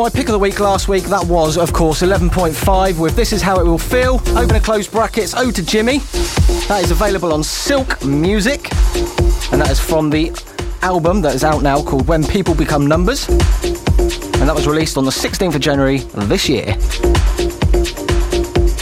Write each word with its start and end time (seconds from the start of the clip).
My 0.00 0.08
pick 0.08 0.28
of 0.28 0.32
the 0.32 0.38
week 0.38 0.60
last 0.60 0.88
week. 0.88 1.04
That 1.04 1.26
was, 1.26 1.58
of 1.58 1.74
course, 1.74 2.00
11.5 2.00 2.98
with 2.98 3.14
This 3.16 3.34
Is 3.34 3.42
How 3.42 3.60
It 3.60 3.64
Will 3.64 3.76
Feel. 3.76 4.14
Open 4.28 4.56
and 4.56 4.64
close 4.64 4.88
brackets, 4.88 5.34
Ode 5.34 5.54
to 5.56 5.62
Jimmy. 5.62 5.98
That 6.68 6.80
is 6.82 6.90
available 6.90 7.34
on 7.34 7.44
Silk 7.44 8.02
Music. 8.02 8.72
And 9.52 9.60
that 9.60 9.68
is 9.70 9.78
from 9.78 10.08
the 10.08 10.32
album 10.80 11.20
that 11.20 11.34
is 11.34 11.44
out 11.44 11.62
now 11.62 11.82
called 11.82 12.08
When 12.08 12.24
People 12.24 12.54
Become 12.54 12.86
Numbers. 12.86 13.28
And 13.28 14.48
that 14.48 14.54
was 14.54 14.66
released 14.66 14.96
on 14.96 15.04
the 15.04 15.10
16th 15.10 15.54
of 15.54 15.60
January 15.60 15.98
this 15.98 16.48
year. 16.48 16.74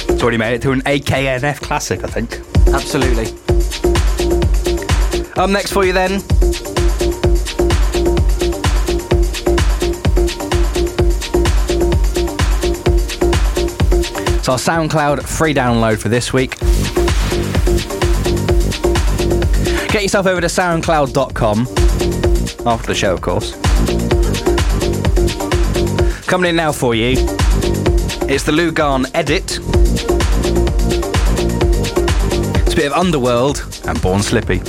It's 0.06 0.22
already 0.22 0.38
made 0.38 0.54
it 0.54 0.62
to 0.62 0.70
an 0.70 0.82
AKNF 0.82 1.60
classic, 1.60 2.04
I 2.04 2.06
think. 2.06 2.38
Absolutely. 2.68 3.26
Up 5.34 5.50
next 5.50 5.72
for 5.72 5.84
you 5.84 5.92
then, 5.92 6.22
It's 14.50 14.66
our 14.66 14.78
SoundCloud 14.78 15.24
free 15.24 15.52
download 15.52 15.98
for 15.98 16.08
this 16.08 16.32
week. 16.32 16.58
Get 19.92 20.02
yourself 20.02 20.26
over 20.26 20.40
to 20.40 20.46
soundcloud.com 20.46 21.66
after 22.66 22.86
the 22.86 22.94
show, 22.94 23.12
of 23.12 23.20
course. 23.20 23.52
Coming 26.26 26.48
in 26.48 26.56
now 26.56 26.72
for 26.72 26.94
you, 26.94 27.10
it's 28.26 28.44
the 28.44 28.52
Lugan 28.52 29.10
edit. 29.12 29.58
It's 32.62 32.72
a 32.72 32.76
bit 32.76 32.86
of 32.86 32.92
Underworld 32.94 33.82
and 33.86 34.00
Born 34.00 34.22
Slippy. 34.22 34.62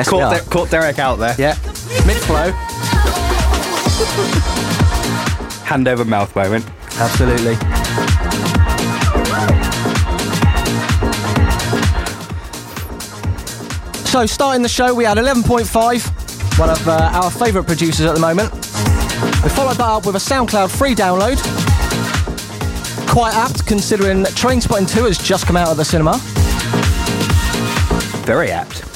Yes, 0.00 0.08
caught. 0.08 0.32
Der- 0.34 0.50
caught 0.50 0.70
Derek 0.70 0.98
out 0.98 1.18
there. 1.18 1.34
Yeah. 1.38 1.56
Mid 2.06 2.16
flow. 2.16 2.52
Hand 5.66 5.88
over 5.88 6.06
mouth 6.06 6.34
moment. 6.34 6.64
Absolutely. 6.98 7.54
So, 14.06 14.24
starting 14.24 14.62
the 14.62 14.68
show, 14.70 14.94
we 14.94 15.04
had 15.04 15.18
11.5, 15.18 16.58
one 16.58 16.70
of 16.70 16.88
uh, 16.88 17.10
our 17.12 17.30
favourite 17.30 17.66
producers 17.66 18.06
at 18.06 18.14
the 18.14 18.20
moment. 18.20 18.50
We 19.44 19.50
followed 19.50 19.76
that 19.76 19.80
up 19.86 20.06
with 20.06 20.16
a 20.16 20.18
SoundCloud 20.18 20.76
free 20.76 20.94
download. 20.94 21.36
Quite 23.06 23.34
apt 23.34 23.66
considering 23.66 24.24
Trainspotting 24.24 24.92
2 24.92 25.04
has 25.04 25.18
just 25.18 25.46
come 25.46 25.58
out 25.58 25.68
of 25.68 25.76
the 25.76 25.84
cinema. 25.84 26.18
Very 28.24 28.50
apt. 28.50 28.89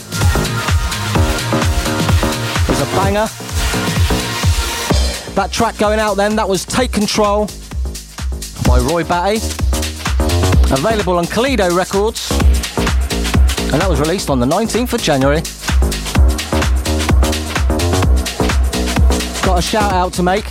A 2.85 2.97
banger. 2.97 3.27
That 5.35 5.49
track 5.51 5.79
going 5.79 5.99
out 5.99 6.19
then, 6.19 6.37
that 6.37 6.47
was 6.47 6.67
Take 6.67 6.93
Control 6.93 7.49
by 8.67 8.79
Roy 8.79 9.03
Batty. 9.03 9.39
Available 10.71 11.17
on 11.17 11.25
Kalido 11.25 11.75
Records. 11.75 12.31
And 13.73 13.81
that 13.81 13.89
was 13.89 14.01
released 14.01 14.29
on 14.29 14.39
the 14.39 14.45
19th 14.45 14.93
of 14.93 15.01
January. 15.01 15.41
Got 19.47 19.61
a 19.61 19.63
shout 19.63 19.91
out 19.91 20.13
to 20.15 20.23
make. 20.23 20.45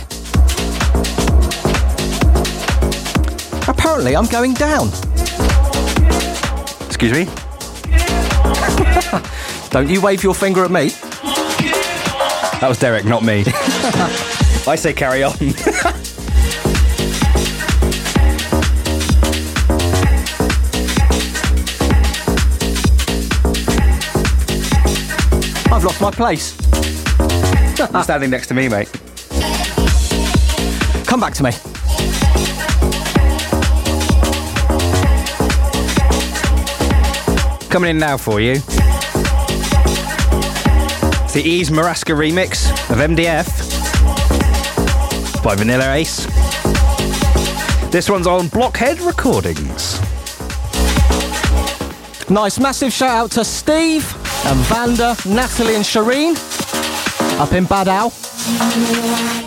Apparently, 3.68 4.16
I'm 4.16 4.26
going 4.26 4.54
down. 4.54 4.88
Excuse 6.88 7.12
me? 7.12 7.26
Don't 9.70 9.88
you 9.88 10.00
wave 10.00 10.24
your 10.24 10.34
finger 10.34 10.64
at 10.64 10.72
me. 10.72 10.90
That 12.64 12.68
was 12.70 12.78
Derek, 12.78 13.04
not 13.04 13.22
me. 13.22 13.44
I 14.66 14.74
say 14.74 14.94
carry 14.94 15.22
on. 15.22 15.32
I've 25.70 25.84
lost 25.84 26.00
my 26.00 26.10
place. 26.10 26.56
You're 27.78 28.02
standing 28.02 28.30
next 28.30 28.46
to 28.46 28.54
me, 28.54 28.70
mate. 28.70 28.90
Come 31.06 31.20
back 31.20 31.34
to 31.34 31.42
me. 31.42 31.50
Coming 37.68 37.90
in 37.90 37.98
now 37.98 38.16
for 38.16 38.40
you. 38.40 38.62
The 41.34 41.42
Ease 41.42 41.68
Maraska 41.68 42.14
remix 42.14 42.70
of 42.90 42.98
MDF 42.98 43.44
by 45.42 45.56
Vanilla 45.56 45.92
Ace. 45.94 46.26
This 47.90 48.08
one's 48.08 48.28
on 48.28 48.46
Blockhead 48.46 49.00
Recordings. 49.00 50.00
Nice, 52.30 52.60
massive 52.60 52.92
shout 52.92 53.10
out 53.10 53.30
to 53.32 53.44
Steve 53.44 54.04
and 54.46 54.60
Vanda, 54.60 55.16
Natalie 55.26 55.74
and 55.74 55.84
Shireen 55.84 56.36
up 57.40 57.52
in 57.52 57.64
Bad 57.64 57.88
Owl. 57.88 58.12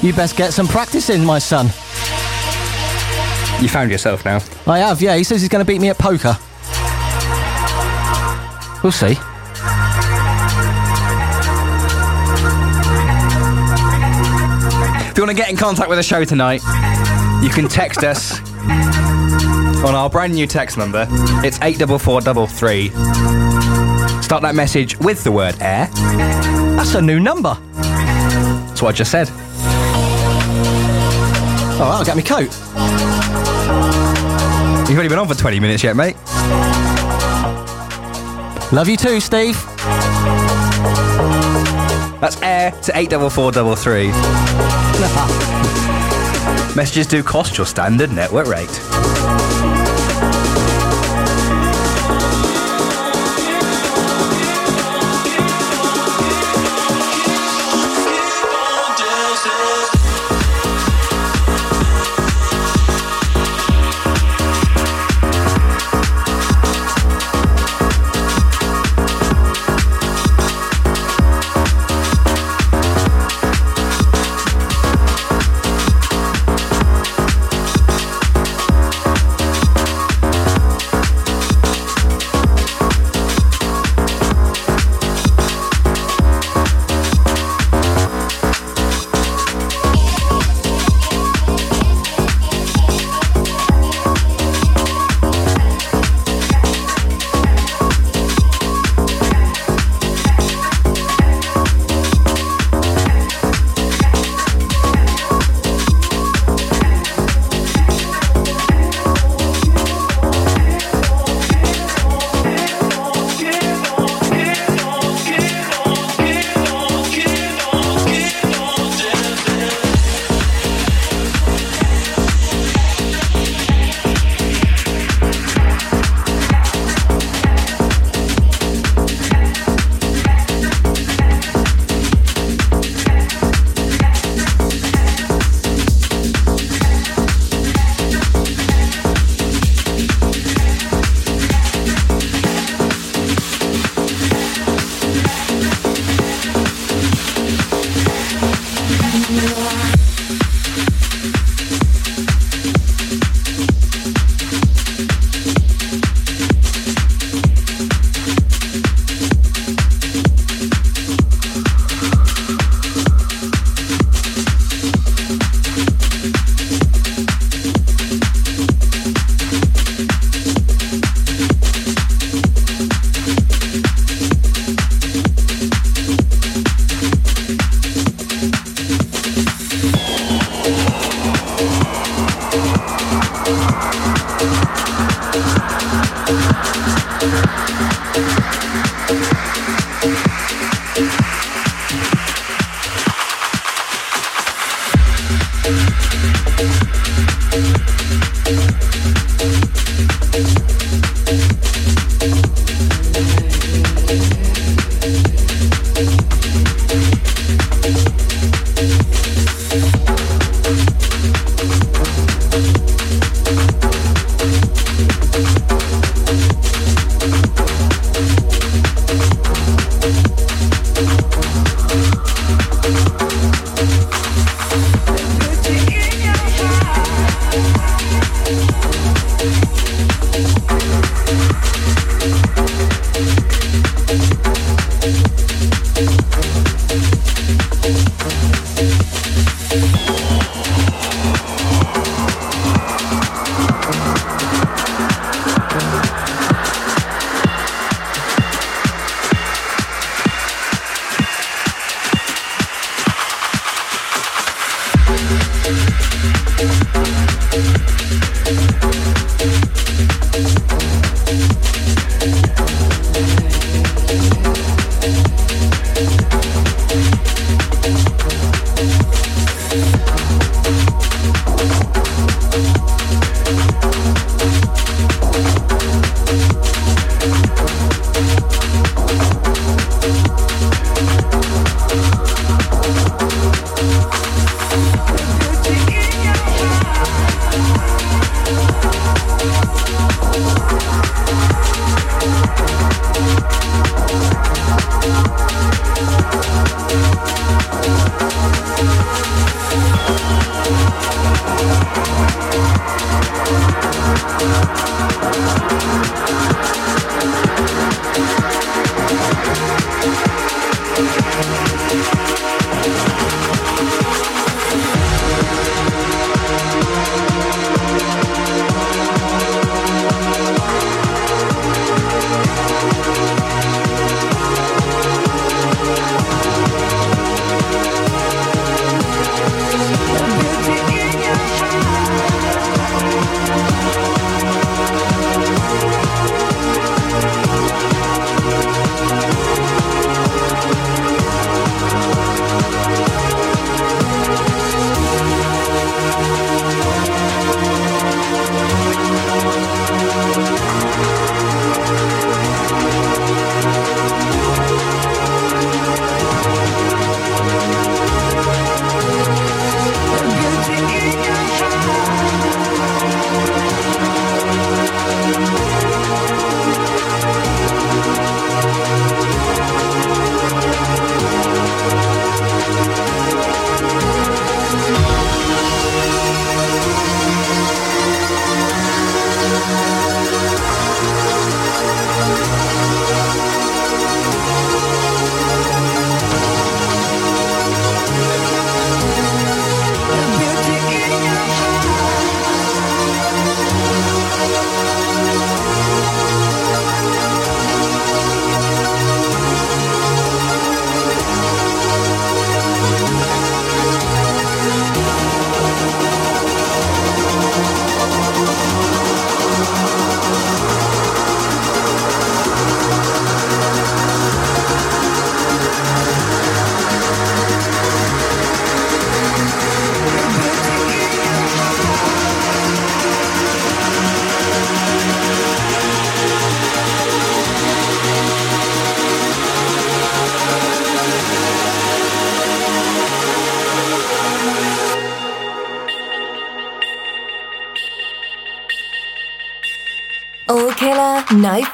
You 0.01 0.11
best 0.11 0.35
get 0.35 0.51
some 0.51 0.67
practice 0.67 1.09
in, 1.09 1.23
my 1.23 1.39
son. 1.39 1.67
You 3.61 3.69
found 3.69 3.91
yourself 3.91 4.25
now. 4.25 4.41
I 4.67 4.79
have, 4.79 5.01
yeah. 5.01 5.15
He 5.15 5.23
says 5.23 5.39
he's 5.39 5.49
going 5.49 5.65
to 5.65 5.71
beat 5.71 5.79
me 5.79 5.87
at 5.87 5.97
poker. 5.97 6.37
We'll 8.83 8.91
see. 8.91 9.17
If 15.17 15.21
you 15.21 15.25
want 15.25 15.35
to 15.35 15.43
get 15.43 15.49
in 15.49 15.57
contact 15.57 15.89
with 15.89 15.97
the 15.97 16.03
show 16.03 16.23
tonight, 16.23 16.61
you 17.41 17.49
can 17.49 17.67
text 17.67 18.03
us 18.03 18.39
on 19.83 19.95
our 19.95 20.11
brand 20.11 20.35
new 20.35 20.45
text 20.45 20.77
number. 20.77 21.07
It's 21.43 21.59
84433. 21.59 22.89
Start 24.21 24.43
that 24.43 24.53
message 24.53 24.95
with 24.99 25.23
the 25.23 25.31
word 25.31 25.59
air. 25.59 25.87
That's 25.87 26.93
a 26.93 27.01
new 27.01 27.19
number. 27.19 27.55
That's 27.73 28.83
what 28.83 28.89
I 28.89 28.91
just 28.91 29.09
said. 29.09 29.27
Oh, 31.79 31.95
I'll 31.97 32.05
get 32.05 32.15
me 32.15 32.21
coat. 32.21 32.53
You've 34.87 34.99
only 34.99 35.09
been 35.09 35.17
on 35.17 35.27
for 35.27 35.33
20 35.33 35.59
minutes 35.59 35.83
yet, 35.83 35.95
mate. 35.95 36.15
Love 38.71 38.87
you 38.87 38.97
too, 38.97 39.19
Steve. 39.19 39.59
That's 42.21 42.39
air 42.43 42.69
to 42.69 42.95
84433. 42.95 44.66
Messages 46.75 47.05
do 47.05 47.21
cost 47.21 47.57
your 47.57 47.67
standard 47.67 48.11
network 48.11 48.47
rate. 48.47 49.76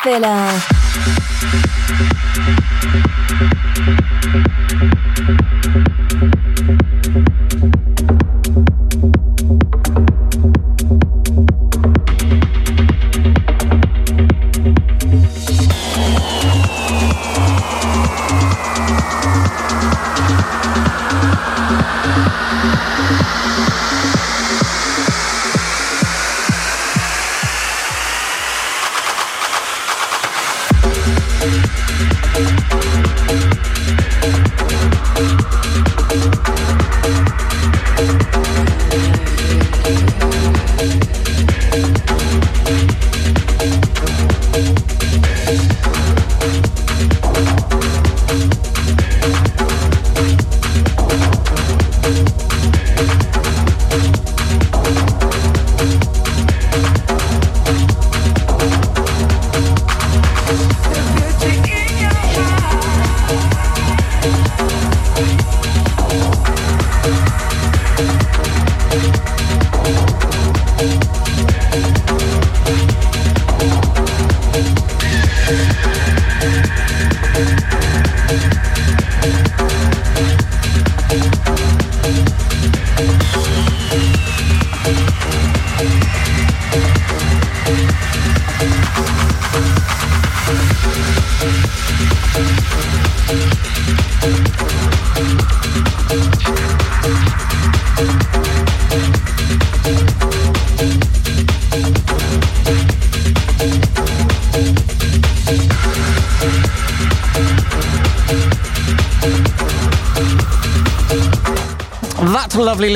No 0.06 0.60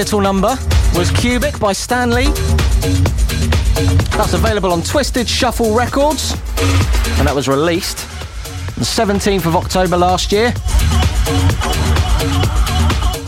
little 0.07 0.21
number 0.21 0.57
was 0.95 1.11
Cubic 1.11 1.59
by 1.59 1.73
Stanley. 1.73 2.27
That's 4.15 4.31
available 4.31 4.71
on 4.71 4.81
Twisted 4.81 5.27
Shuffle 5.27 5.75
Records, 5.75 6.31
and 7.17 7.27
that 7.27 7.35
was 7.35 7.49
released 7.49 7.97
the 8.77 8.85
17th 8.85 9.45
of 9.45 9.57
October 9.57 9.97
last 9.97 10.31
year. 10.31 10.53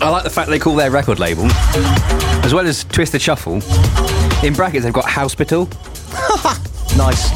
I 0.02 0.08
like 0.10 0.24
the 0.24 0.30
fact 0.30 0.50
they 0.50 0.58
call 0.58 0.78
their 0.78 0.90
record 0.90 1.20
label, 1.20 1.48
as 2.46 2.54
well 2.54 2.66
as 2.66 2.86
Twisted 2.86 3.22
Shuffle. 3.22 3.56
In 4.42 4.54
brackets, 4.54 4.86
they've 4.86 4.94
got 4.94 5.04
Hospital. 5.10 5.68
Nice. 6.96 7.30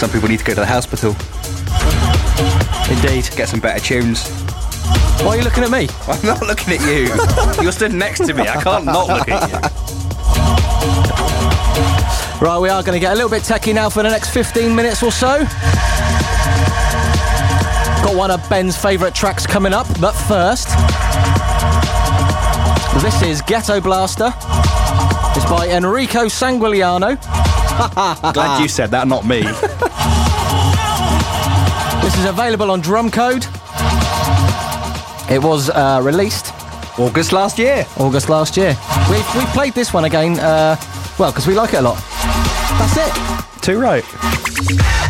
Some 0.00 0.08
people 0.10 0.30
need 0.30 0.38
to 0.38 0.44
go 0.44 0.54
to 0.54 0.60
the 0.60 0.66
hospital, 0.66 1.14
Indeed. 2.90 3.28
get 3.36 3.48
some 3.50 3.60
better 3.60 3.80
tunes. 3.80 4.41
Why 5.24 5.28
are 5.28 5.36
you 5.36 5.44
looking 5.44 5.62
at 5.62 5.70
me? 5.70 5.88
I'm 6.08 6.26
not 6.26 6.42
looking 6.42 6.74
at 6.74 6.80
you. 6.80 7.62
You're 7.62 7.72
stood 7.72 7.94
next 7.94 8.26
to 8.26 8.34
me. 8.34 8.42
I 8.42 8.60
can't 8.60 8.84
not 8.84 9.06
look 9.06 9.28
at 9.28 9.50
you. 9.50 9.58
Right, 12.44 12.58
we 12.58 12.68
are 12.68 12.82
going 12.82 12.94
to 12.96 13.00
get 13.00 13.12
a 13.12 13.14
little 13.14 13.30
bit 13.30 13.42
techie 13.44 13.72
now 13.72 13.88
for 13.88 14.02
the 14.02 14.08
next 14.10 14.30
15 14.30 14.74
minutes 14.74 15.00
or 15.02 15.12
so. 15.12 15.44
Got 18.04 18.16
one 18.16 18.32
of 18.32 18.46
Ben's 18.50 18.76
favourite 18.76 19.14
tracks 19.14 19.46
coming 19.46 19.72
up, 19.72 19.86
but 20.00 20.10
first, 20.12 20.66
this 23.00 23.22
is 23.22 23.42
Ghetto 23.42 23.80
Blaster. 23.80 24.34
It's 25.36 25.48
by 25.48 25.68
Enrico 25.70 26.24
Sangiuliano. 26.24 27.16
Glad 28.34 28.60
you 28.60 28.66
said 28.68 28.90
that, 28.90 29.06
not 29.06 29.24
me. 29.24 29.44
This 32.02 32.18
is 32.18 32.24
available 32.24 32.72
on 32.72 32.82
Drumcode. 32.82 33.46
It 35.32 35.42
was 35.42 35.70
uh, 35.70 36.00
released 36.04 36.52
August 36.98 37.32
last 37.32 37.58
year. 37.58 37.86
August 37.96 38.28
last 38.28 38.54
year. 38.54 38.76
We 39.08 39.16
we 39.38 39.46
played 39.52 39.72
this 39.72 39.94
one 39.94 40.04
again, 40.04 40.38
uh, 40.38 40.76
well, 41.18 41.30
because 41.32 41.46
we 41.46 41.54
like 41.54 41.72
it 41.72 41.78
a 41.78 41.82
lot. 41.82 41.96
That's 42.78 42.96
it. 42.98 43.62
Too 43.62 43.80
right. 43.80 45.01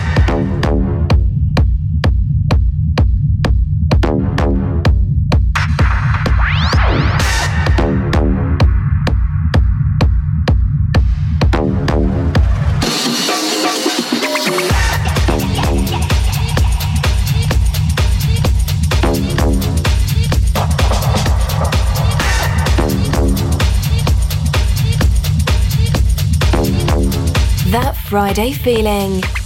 Friday 28.13 28.53
feeling. 28.53 29.42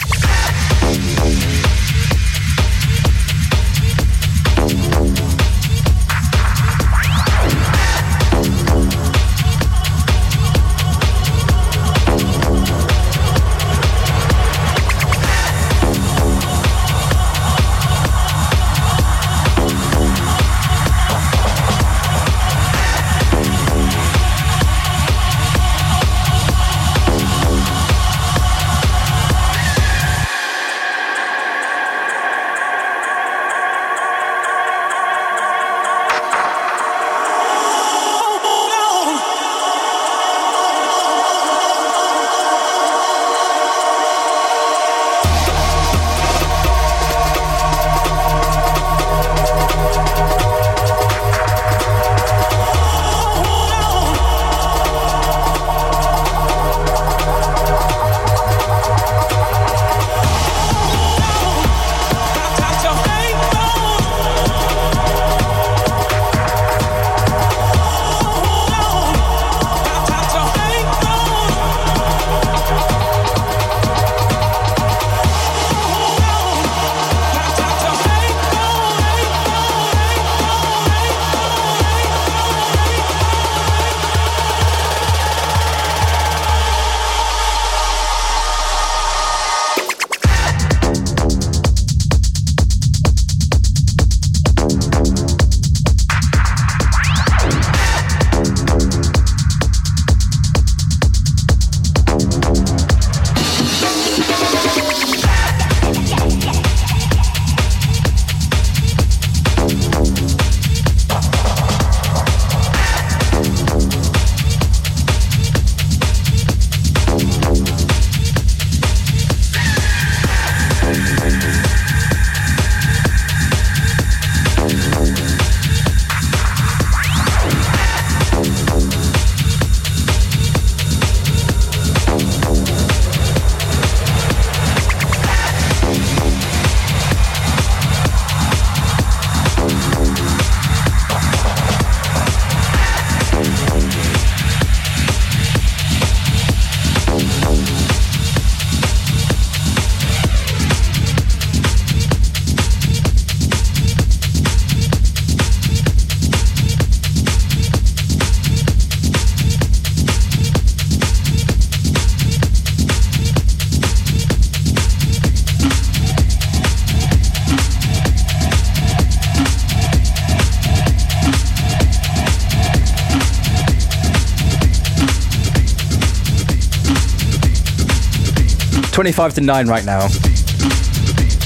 25 178.96 179.34
to 179.34 179.40
9 179.42 179.66
right 179.66 179.84
now. 179.84 180.06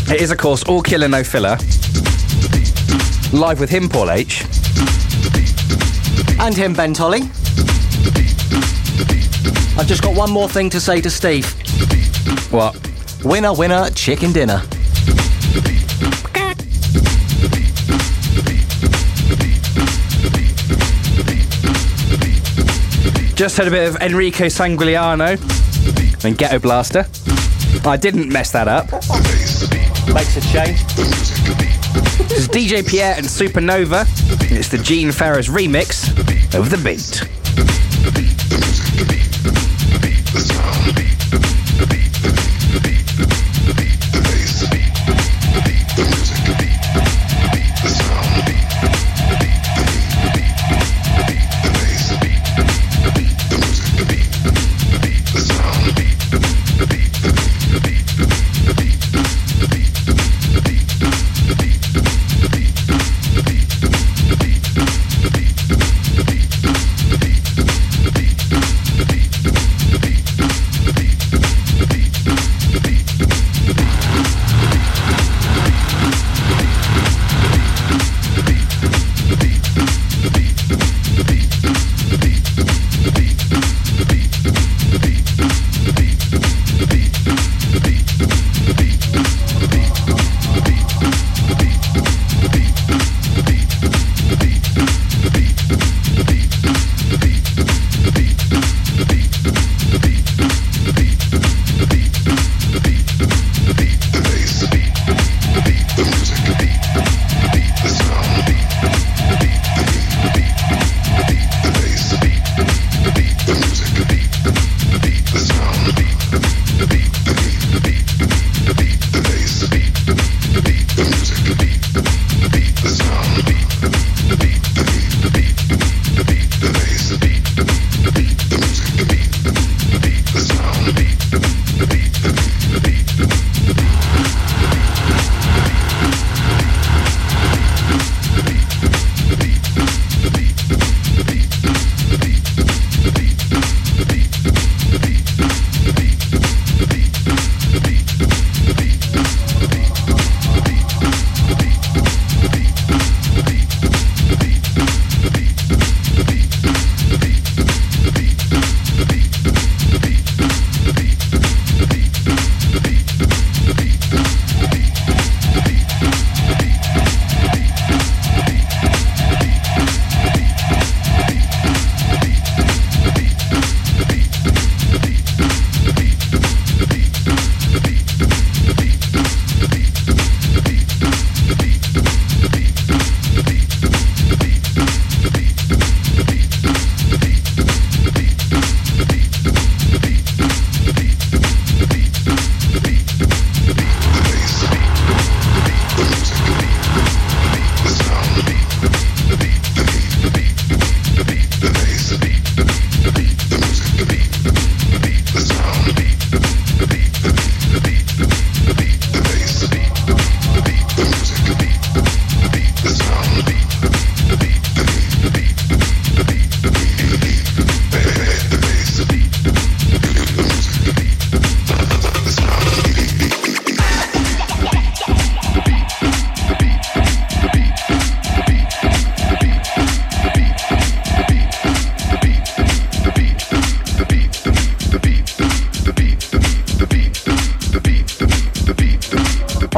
It 0.08 0.20
is, 0.20 0.30
of 0.30 0.38
course, 0.38 0.62
all 0.62 0.80
killer, 0.80 1.08
no 1.08 1.24
filler. 1.24 1.56
Live 3.32 3.58
with 3.58 3.68
him, 3.68 3.88
Paul 3.88 4.12
H. 4.12 4.44
And 6.38 6.56
him, 6.56 6.74
Ben 6.74 6.94
Tolley. 6.94 7.22
I've 9.76 9.88
just 9.88 10.00
got 10.00 10.14
one 10.14 10.30
more 10.30 10.48
thing 10.48 10.70
to 10.70 10.78
say 10.78 11.00
to 11.00 11.10
Steve. 11.10 11.44
What? 12.52 12.78
Winner, 13.24 13.52
winner, 13.52 13.90
chicken 13.96 14.32
dinner. 14.32 14.62
Just 23.34 23.56
had 23.56 23.66
a 23.66 23.70
bit 23.72 23.88
of 23.88 23.96
Enrico 24.00 24.44
Sangiuliano 24.44 26.24
and 26.24 26.38
Ghetto 26.38 26.60
Blaster. 26.60 27.06
I 27.84 27.96
didn't 27.96 28.28
mess 28.28 28.50
that 28.52 28.68
up. 28.68 28.90
Makes 30.12 30.36
a 30.36 30.40
change. 30.52 30.84
This 32.28 32.38
is 32.38 32.48
DJ 32.48 32.86
Pierre 32.86 33.14
and 33.16 33.26
Supernova. 33.26 34.06
It's 34.50 34.68
the 34.68 34.78
Gene 34.78 35.12
Farris 35.12 35.48
remix 35.48 36.08
of 36.54 36.70
The 36.70 36.76
Beat. 36.78 37.39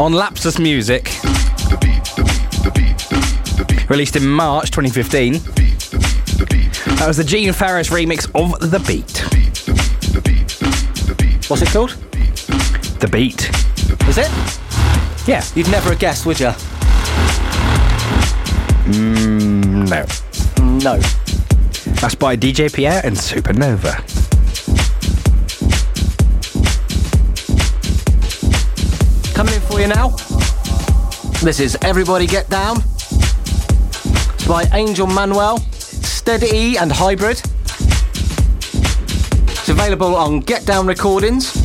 On 0.03 0.13
Lapsus 0.13 0.59
Music, 0.59 1.05
released 3.89 4.17
in 4.17 4.27
March 4.27 4.73
2015. 4.73 5.35
That 6.97 7.05
was 7.07 7.19
the 7.19 7.23
Gene 7.23 7.53
Farris 7.53 7.91
remix 7.91 8.27
of 8.35 8.59
The 8.59 8.81
Beat. 8.81 9.21
What's 11.49 11.63
it 11.63 11.69
called? 11.69 11.91
The 12.99 13.07
Beat. 13.07 13.49
Is 14.09 14.19
it? 14.19 14.29
Yeah. 15.29 15.45
You'd 15.55 15.71
never 15.71 15.91
have 15.91 16.01
guessed, 16.01 16.27
would 16.27 16.41
you? 16.41 16.49
Mm, 18.91 19.89
no. 19.89 20.05
No. 20.81 20.99
That's 22.01 22.17
by 22.17 22.37
DJ 22.37 22.75
Pierre 22.75 23.03
and 23.05 23.15
Supernova. 23.15 24.12
You 29.83 29.89
now. 29.89 30.11
This 31.43 31.59
is 31.59 31.77
Everybody 31.83 32.27
Get 32.27 32.49
Down. 32.49 32.77
It's 32.77 34.47
by 34.47 34.63
Angel 34.73 35.09
Manuel, 35.09 35.59
Steady 35.73 36.77
and 36.79 36.93
Hybrid. 36.93 37.43
It's 39.49 39.69
available 39.69 40.15
on 40.15 40.39
Get 40.39 40.67
Down 40.67 40.87
Recordings. 40.87 41.57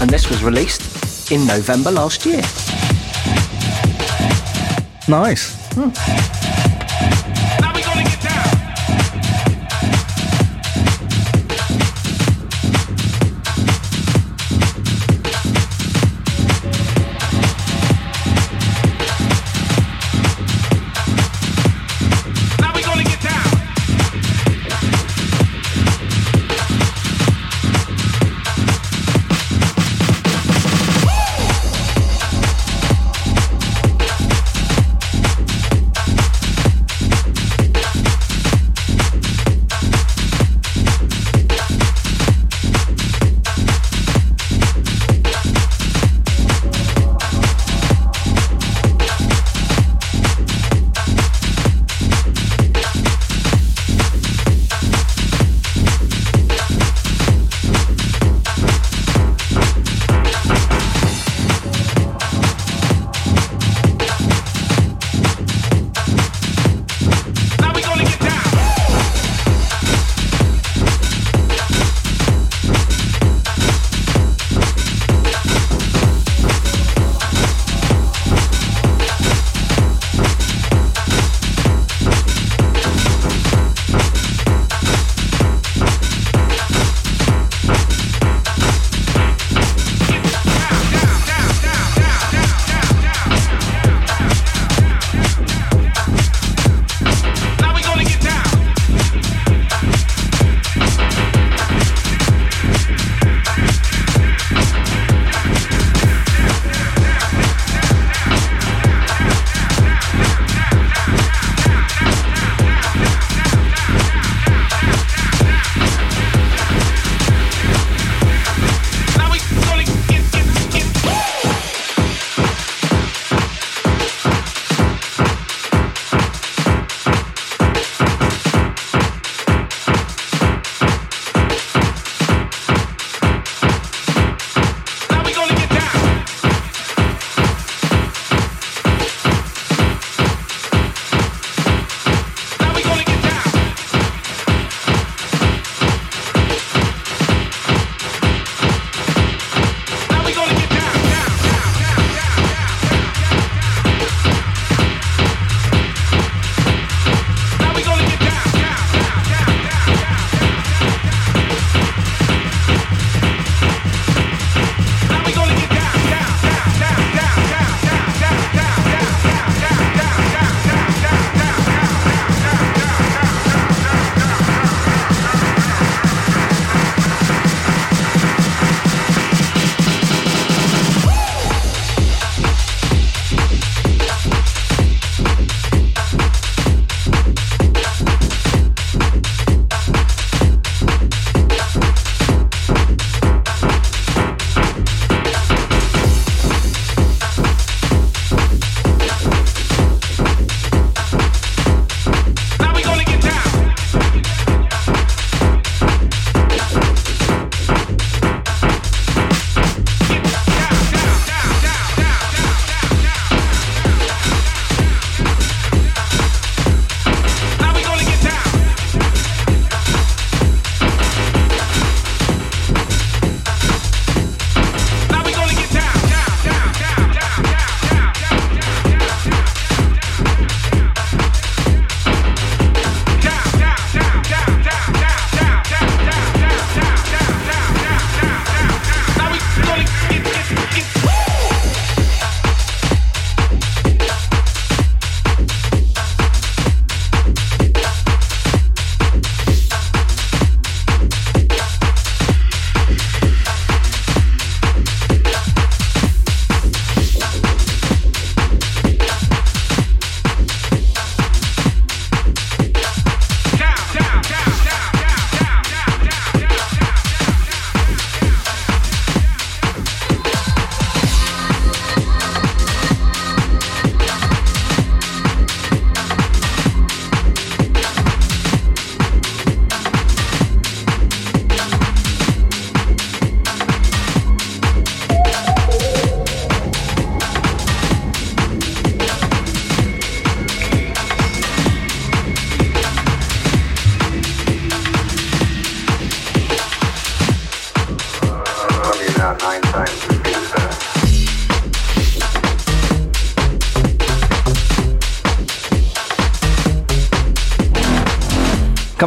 And 0.00 0.10
this 0.10 0.28
was 0.28 0.44
released 0.44 1.32
in 1.32 1.46
November 1.46 1.90
last 1.90 2.26
year. 2.26 2.42
Nice. 5.08 5.56
Now 5.76 6.33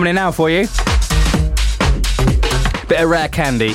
Coming 0.07 0.19
in 0.19 0.23
now 0.23 0.31
for 0.31 0.49
you. 0.49 0.61
Bit 2.87 3.01
of 3.01 3.09
rare 3.09 3.27
candy. 3.27 3.73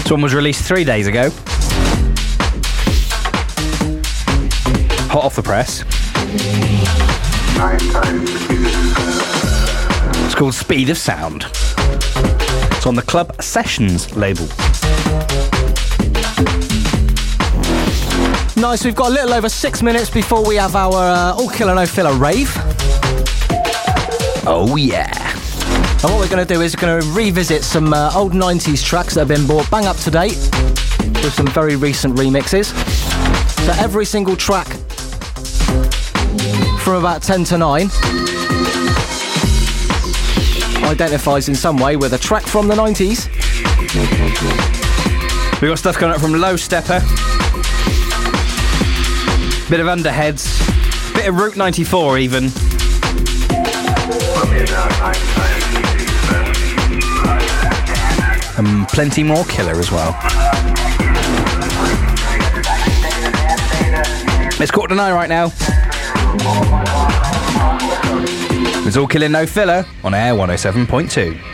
This 0.00 0.10
one 0.10 0.20
was 0.20 0.34
released 0.34 0.64
three 0.64 0.82
days 0.82 1.06
ago. 1.06 1.30
Hot 5.10 5.24
off 5.24 5.36
the 5.36 5.42
press. 5.44 5.84
It's 10.24 10.34
called 10.34 10.54
Speed 10.54 10.90
of 10.90 10.98
Sound. 10.98 11.44
It's 11.44 12.86
on 12.86 12.96
the 12.96 13.02
Club 13.02 13.40
Sessions 13.40 14.16
label. 14.16 14.48
Nice, 18.64 18.82
we've 18.82 18.94
got 18.94 19.10
a 19.10 19.12
little 19.12 19.34
over 19.34 19.50
six 19.50 19.82
minutes 19.82 20.08
before 20.08 20.42
we 20.42 20.56
have 20.56 20.74
our 20.74 20.94
uh, 20.94 21.34
All 21.34 21.50
Killer 21.50 21.74
No 21.74 21.84
Filler 21.84 22.14
rave. 22.14 22.50
Oh 24.46 24.76
yeah. 24.78 25.10
And 26.02 26.04
what 26.04 26.18
we're 26.18 26.30
going 26.30 26.46
to 26.46 26.54
do 26.54 26.62
is 26.62 26.74
we're 26.74 26.80
going 26.80 27.02
to 27.02 27.06
revisit 27.10 27.62
some 27.62 27.92
uh, 27.92 28.10
old 28.14 28.32
90s 28.32 28.82
tracks 28.82 29.12
that 29.14 29.20
have 29.20 29.28
been 29.28 29.46
brought 29.46 29.70
bang 29.70 29.84
up 29.84 29.98
to 29.98 30.10
date 30.10 30.38
with 31.22 31.34
some 31.34 31.46
very 31.48 31.76
recent 31.76 32.16
remixes. 32.16 32.72
So 33.66 33.72
every 33.82 34.06
single 34.06 34.34
track 34.34 34.68
from 36.80 36.94
about 36.94 37.22
10 37.22 37.44
to 37.44 37.58
9 37.58 37.90
identifies 40.90 41.50
in 41.50 41.54
some 41.54 41.76
way 41.76 41.96
with 41.96 42.14
a 42.14 42.18
track 42.18 42.44
from 42.44 42.68
the 42.68 42.74
90s. 42.74 43.28
We've 45.60 45.70
got 45.70 45.78
stuff 45.78 45.98
coming 45.98 46.14
up 46.14 46.20
from 46.22 46.32
Lowsteppa. 46.32 47.23
Bit 49.70 49.80
of 49.80 49.86
Underheads. 49.86 51.14
Bit 51.14 51.28
of 51.28 51.36
Route 51.36 51.56
94 51.56 52.18
even. 52.18 52.44
And 58.56 58.86
plenty 58.88 59.22
more 59.22 59.44
killer 59.46 59.72
as 59.72 59.90
well. 59.90 60.16
It's 64.60 64.70
quarter 64.70 64.90
to 64.90 64.94
nine 64.94 65.14
right 65.14 65.28
now. 65.28 65.50
It's 68.86 68.96
all 68.96 69.06
killing 69.08 69.32
no 69.32 69.46
filler 69.46 69.84
on 70.04 70.14
air 70.14 70.34
107.2. 70.34 71.53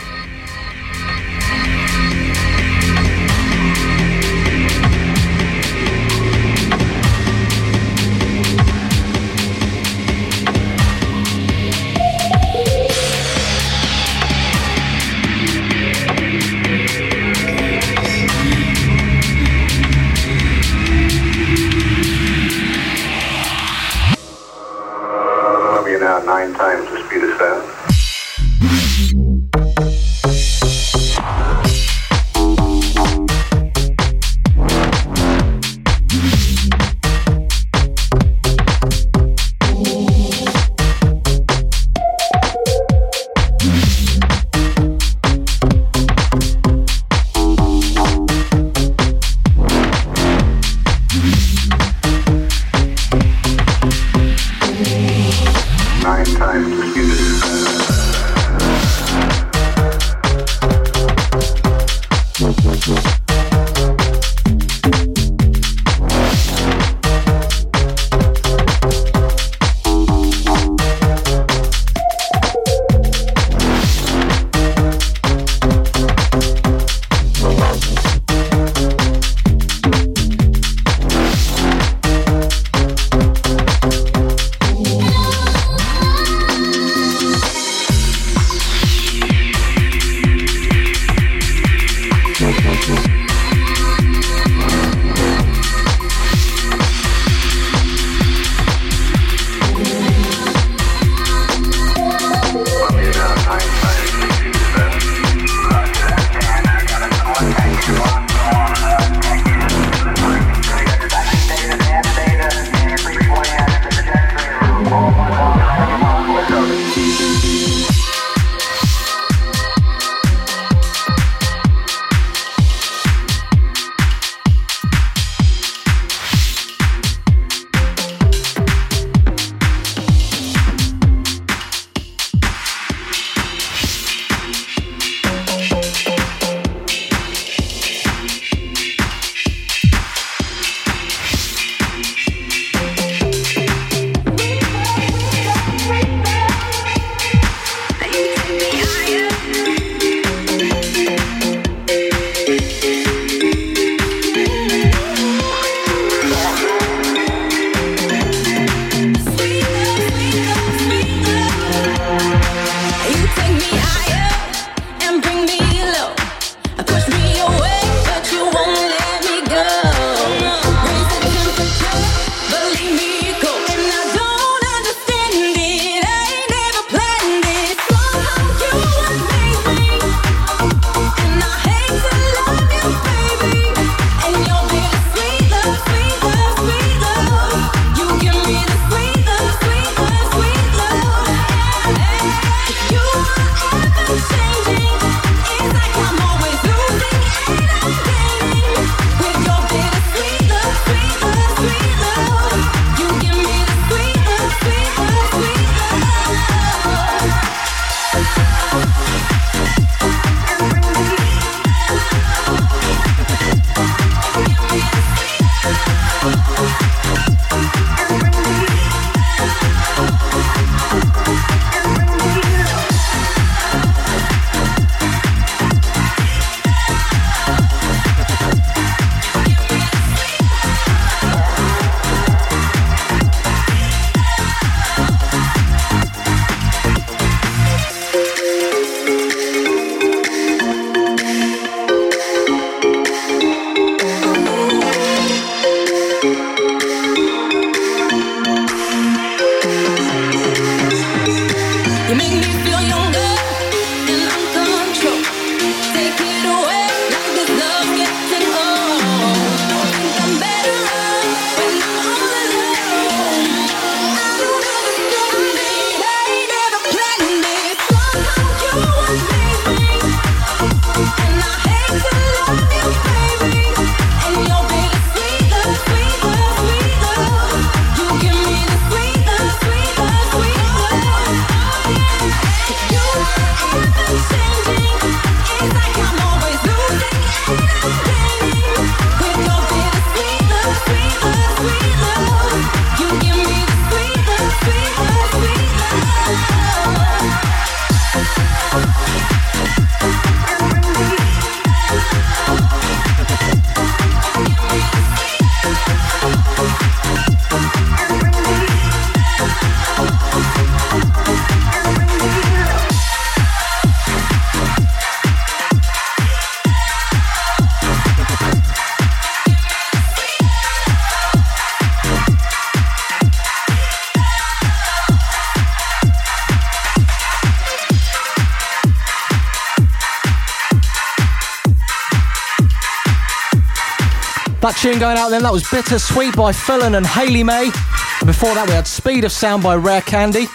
tune 334.80 334.98
going 334.98 335.18
out 335.18 335.28
then, 335.28 335.42
that 335.42 335.52
was 335.52 335.62
Bittersweet 335.64 336.34
by 336.34 336.52
Fillon 336.52 336.94
and 336.94 337.06
Haley 337.06 337.44
May. 337.44 337.64
And 337.64 338.26
before 338.26 338.54
that, 338.54 338.66
we 338.66 338.72
had 338.72 338.86
Speed 338.86 339.24
of 339.24 339.32
Sound 339.32 339.62
by 339.62 339.76
Rare 339.76 340.00
Candy. 340.00 340.46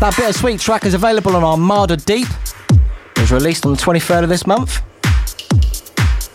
That 0.00 0.14
Bittersweet 0.16 0.58
track 0.58 0.86
is 0.86 0.94
available 0.94 1.36
on 1.36 1.44
Armada 1.44 1.98
Deep. 1.98 2.28
It 2.70 3.20
was 3.20 3.30
released 3.30 3.66
on 3.66 3.72
the 3.72 3.78
23rd 3.78 4.22
of 4.22 4.30
this 4.30 4.46
month. 4.46 4.80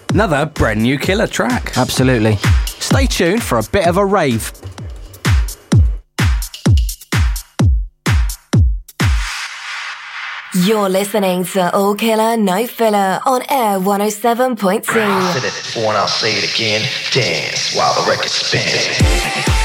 Another 0.09 0.45
brand 0.45 0.83
new 0.83 0.99
killer 0.99 1.25
track. 1.25 1.75
Absolutely. 1.75 2.38
Stay 2.67 3.07
tuned 3.07 3.41
for 3.41 3.57
a 3.57 3.63
bit 3.71 3.88
of 3.88 3.97
a 3.97 4.05
rave. 4.05 4.51
You're 10.68 10.89
listening 10.89 11.45
to 11.45 11.74
All 11.74 11.95
Killer, 11.95 12.36
No 12.36 12.68
Filler 12.68 13.22
on 13.26 13.41
Air 13.49 13.80
107.2. 13.80 14.89
I 14.97 15.34
said 15.34 15.45
it 15.45 15.86
when 15.88 15.95
I'll 15.95 16.09
say 16.09 16.34
it 16.34 16.53
again. 16.53 16.86
Dance 17.13 17.74
while 17.74 17.93
the 17.93 18.09
record 18.09 18.28
spins. 18.28 19.56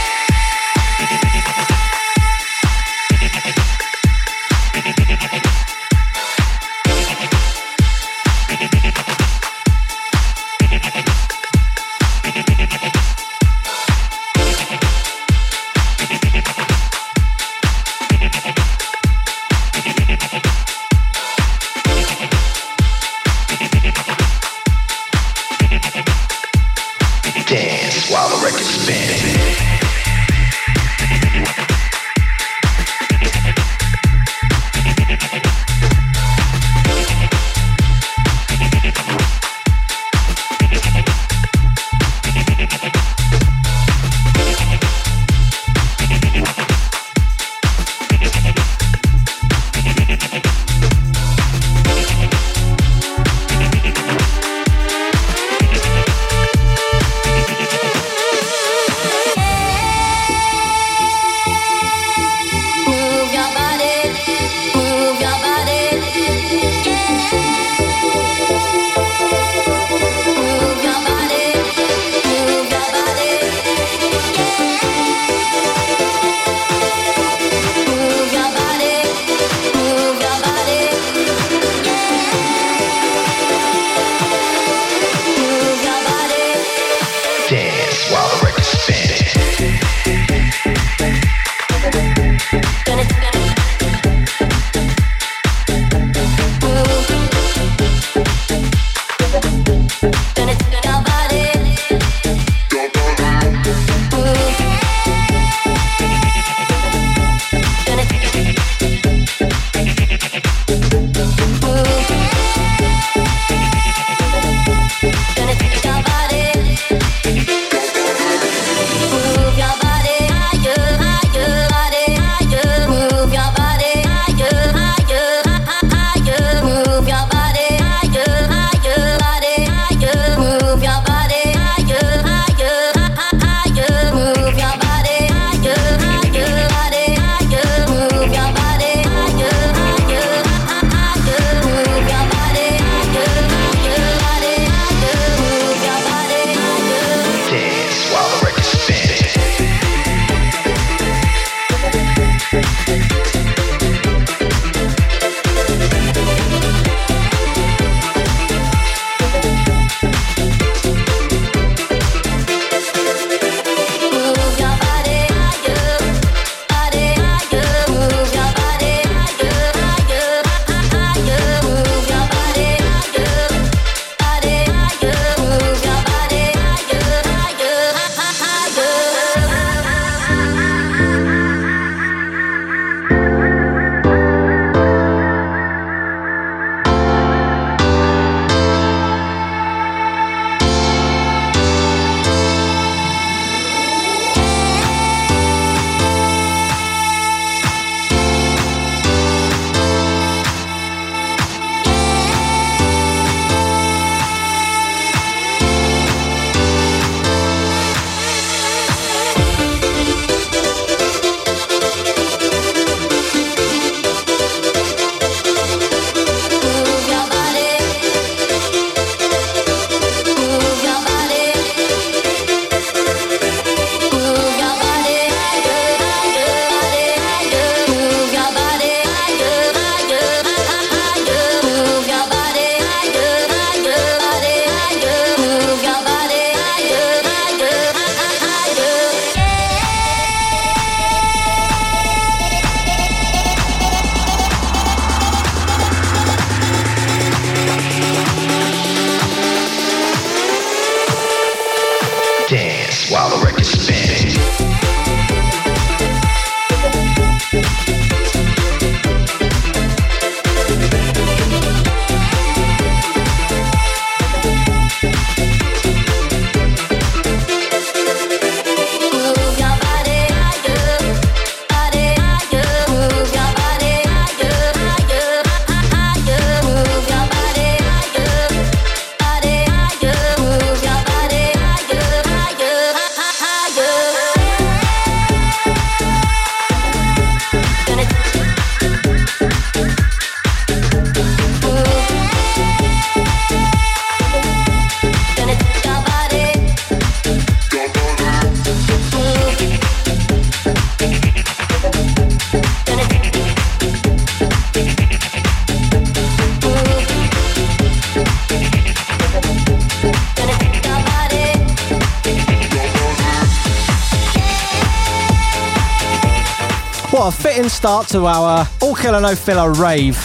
Start 317.82 318.06
to 318.10 318.26
our 318.26 318.64
All 318.80 318.94
Killer 318.94 319.20
No 319.20 319.34
Filler 319.34 319.72
rave. 319.72 320.16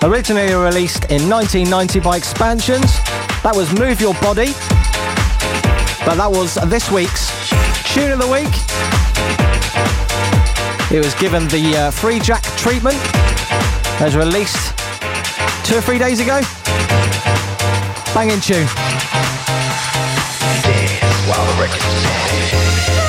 Originally 0.00 0.54
released 0.54 1.06
in 1.06 1.28
1990 1.28 1.98
by 1.98 2.20
Xpansions, 2.20 3.02
that 3.42 3.50
was 3.52 3.76
Move 3.76 4.00
Your 4.00 4.14
Body. 4.22 4.54
But 6.06 6.14
that 6.14 6.30
was 6.30 6.54
this 6.70 6.88
week's 6.92 7.34
Tune 7.92 8.12
of 8.12 8.20
the 8.20 8.30
Week. 8.30 8.46
It 10.94 11.04
was 11.04 11.14
given 11.18 11.48
the 11.48 11.76
uh, 11.76 11.90
free 11.90 12.20
jack 12.20 12.44
treatment. 12.54 12.94
Was 13.98 14.14
released 14.14 14.78
two 15.66 15.78
or 15.78 15.82
three 15.82 15.98
days 15.98 16.20
ago. 16.20 16.38
Banging 18.14 18.38
tune. 18.38 18.70
Dance 20.62 21.26
while 21.26 21.42
the 21.42 23.07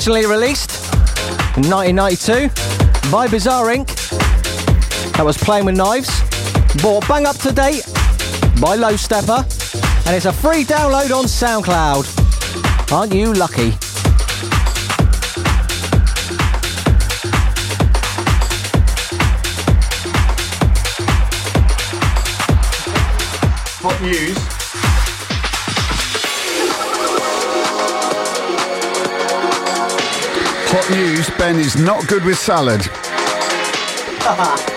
Originally 0.00 0.24
released 0.24 0.94
in 1.58 1.68
1992 1.68 2.48
by 3.10 3.28
Bizarre 3.28 3.66
Inc. 3.66 3.86
That 5.12 5.26
was 5.26 5.36
Playing 5.36 5.66
with 5.66 5.76
Knives. 5.76 6.08
Bought 6.80 7.06
bang 7.06 7.26
up 7.26 7.36
to 7.40 7.52
date 7.52 7.84
by 8.62 8.78
Lowsteppa. 8.78 9.44
And 10.06 10.16
it's 10.16 10.24
a 10.24 10.32
free 10.32 10.64
download 10.64 11.14
on 11.14 11.26
SoundCloud. 11.26 12.90
Aren't 12.90 13.12
you 13.12 13.34
lucky? 13.34 13.72
Hot 23.82 24.00
news. 24.00 24.59
Hot 30.72 30.88
news, 30.90 31.28
Ben 31.36 31.58
is 31.58 31.76
not 31.76 32.06
good 32.06 32.24
with 32.24 32.38
salad. 32.38 32.80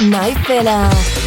no 0.00 0.34
filler. 0.44 1.17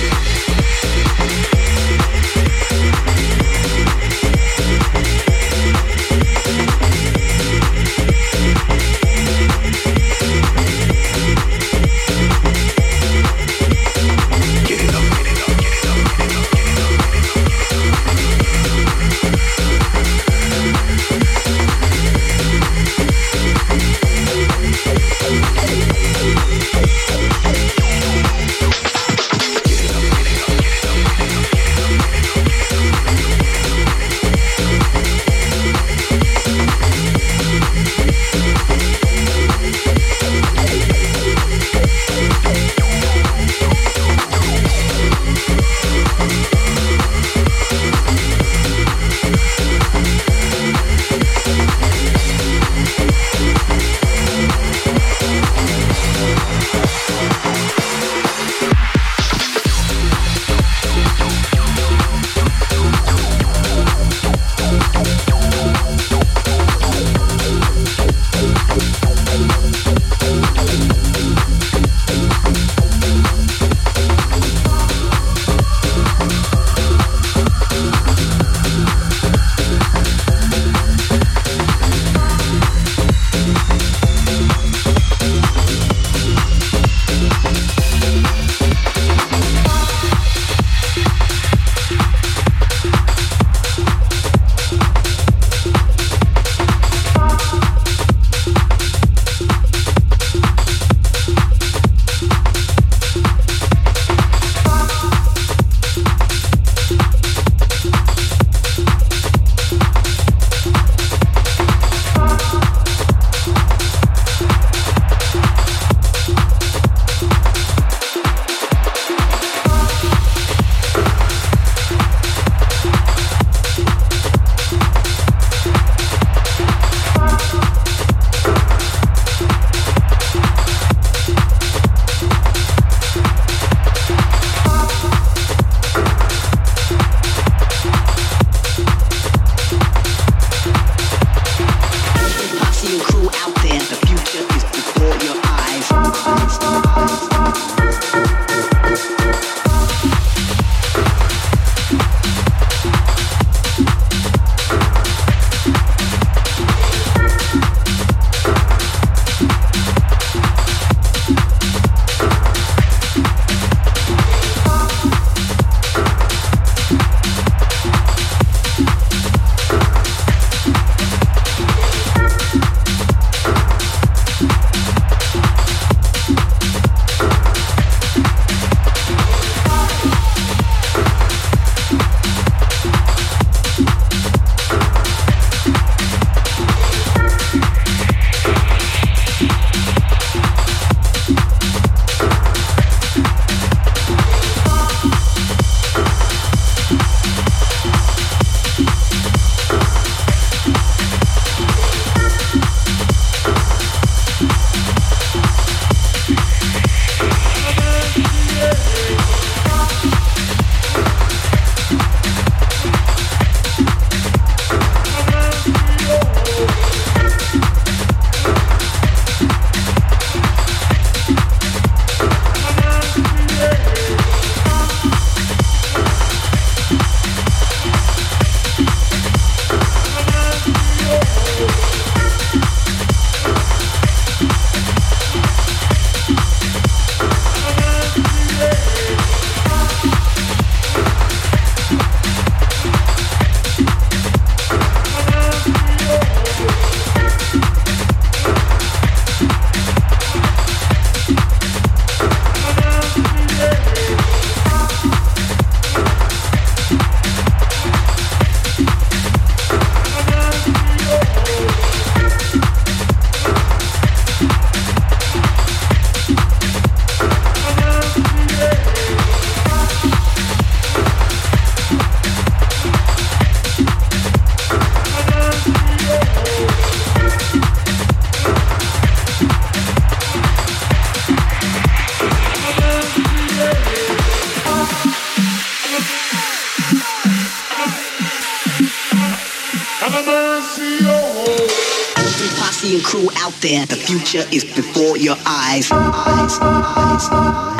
Future 294.31 294.47
is 294.55 294.63
before 294.63 295.17
your 295.17 295.35
eyes. 295.45 295.91
eyes, 295.91 296.59
eyes, 296.61 297.29
eyes. 297.31 297.70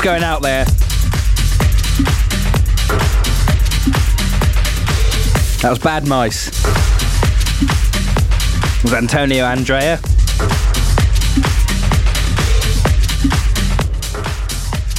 Just 0.00 0.08
going 0.08 0.24
out 0.24 0.40
there. 0.40 0.64
That 5.60 5.68
was 5.68 5.78
Bad 5.78 6.08
Mice. 6.08 6.46
With 8.82 8.94
Antonio 8.94 9.44
Andrea. 9.44 10.00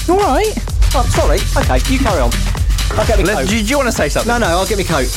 All 0.07 0.19
right. 0.19 0.53
Oh, 0.93 1.03
sorry. 1.09 1.39
Okay, 1.57 1.91
you 1.91 1.97
carry 1.97 2.21
on. 2.21 2.29
I'll 2.91 3.07
get 3.07 3.17
me 3.17 3.23
Let- 3.23 3.37
coat. 3.37 3.47
do, 3.49 3.57
you- 3.57 3.63
do 3.63 3.69
you 3.71 3.77
want 3.77 3.87
to 3.89 3.91
say 3.95 4.07
something? 4.07 4.27
No, 4.31 4.37
no, 4.37 4.49
I'll 4.49 4.67
get 4.67 4.77
me 4.77 4.83
coat. 4.83 5.09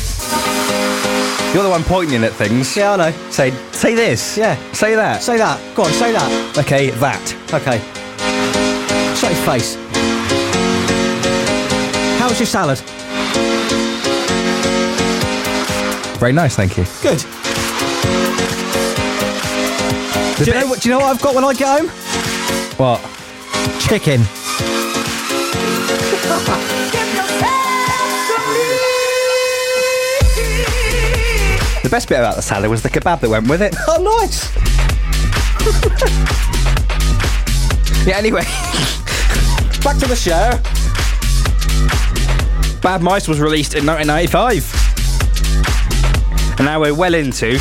You're 1.53 1.63
the 1.63 1.69
one 1.69 1.85
pointing 1.85 2.25
at 2.25 2.33
things. 2.33 2.75
Yeah, 2.75 2.93
I 2.95 2.97
know. 2.97 3.31
Say, 3.31 3.53
say 3.73 3.95
this. 3.95 4.39
Yeah. 4.39 4.57
Say 4.73 4.95
that. 4.95 5.23
Say 5.23 5.37
that. 5.37 5.61
Go 5.75 5.83
on, 5.85 5.93
say 5.93 6.13
that. 6.13 6.57
Okay, 6.57 6.89
that. 6.89 7.37
Okay. 7.53 7.94
Shut 9.17 9.33
your 9.33 9.45
face. 9.45 9.77
How 12.19 12.29
was 12.29 12.39
your 12.39 12.47
salad? 12.47 12.79
Very 16.19 16.33
nice, 16.33 16.57
thank 16.57 16.77
you. 16.77 16.85
Good. 17.01 17.21
Do 20.39 20.45
you, 20.51 20.59
know 20.59 20.67
what, 20.67 20.81
do 20.81 20.89
you 20.89 20.95
know 20.95 20.99
what 20.99 21.15
I've 21.15 21.23
got 21.23 21.35
when 21.35 21.45
I 21.45 21.55
get 21.55 21.81
home? 21.81 21.89
What? 22.77 23.01
Chicken. 23.81 24.21
The 31.83 31.91
best 31.91 32.09
bit 32.09 32.19
about 32.19 32.37
the 32.37 32.43
salad 32.43 32.71
was 32.71 32.83
the 32.83 32.89
kebab 32.89 33.21
that 33.21 33.29
went 33.29 33.47
with 33.47 33.61
it. 33.61 33.75
Oh, 33.87 34.03
nice. 34.03 34.51
Yeah, 38.07 38.19
anyway. 38.19 38.43
Back 39.85 39.99
to 39.99 40.07
the 40.07 40.17
show. 40.17 40.51
Bad 42.81 43.03
Mice 43.03 43.29
was 43.29 43.39
released 43.39 43.75
in 43.75 43.85
1995. 43.85 44.85
And 46.59 46.65
now 46.65 46.81
we're 46.81 46.95
well 46.95 47.13
into. 47.13 47.59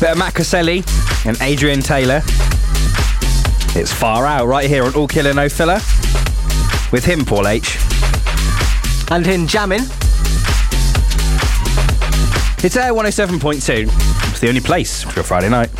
Bit 0.00 0.10
of 0.10 0.18
Matt 0.18 0.34
Caselli 0.34 0.84
and 1.24 1.36
Adrian 1.40 1.80
Taylor. 1.80 2.22
It's 3.76 3.92
far 3.92 4.26
out 4.26 4.46
right 4.46 4.68
here 4.68 4.84
on 4.84 4.94
All 4.96 5.06
Killer 5.06 5.32
No 5.32 5.48
Filler. 5.48 5.78
With 6.92 7.04
him, 7.04 7.24
Paul 7.24 7.48
H. 7.48 7.78
And 9.10 9.26
in 9.26 9.46
jamming. 9.46 9.82
It's 12.62 12.76
Air 12.76 12.92
107.2. 12.92 14.30
It's 14.30 14.40
the 14.40 14.48
only 14.48 14.60
place 14.60 15.02
for 15.02 15.20
a 15.20 15.24
Friday 15.24 15.48
night. 15.48 15.70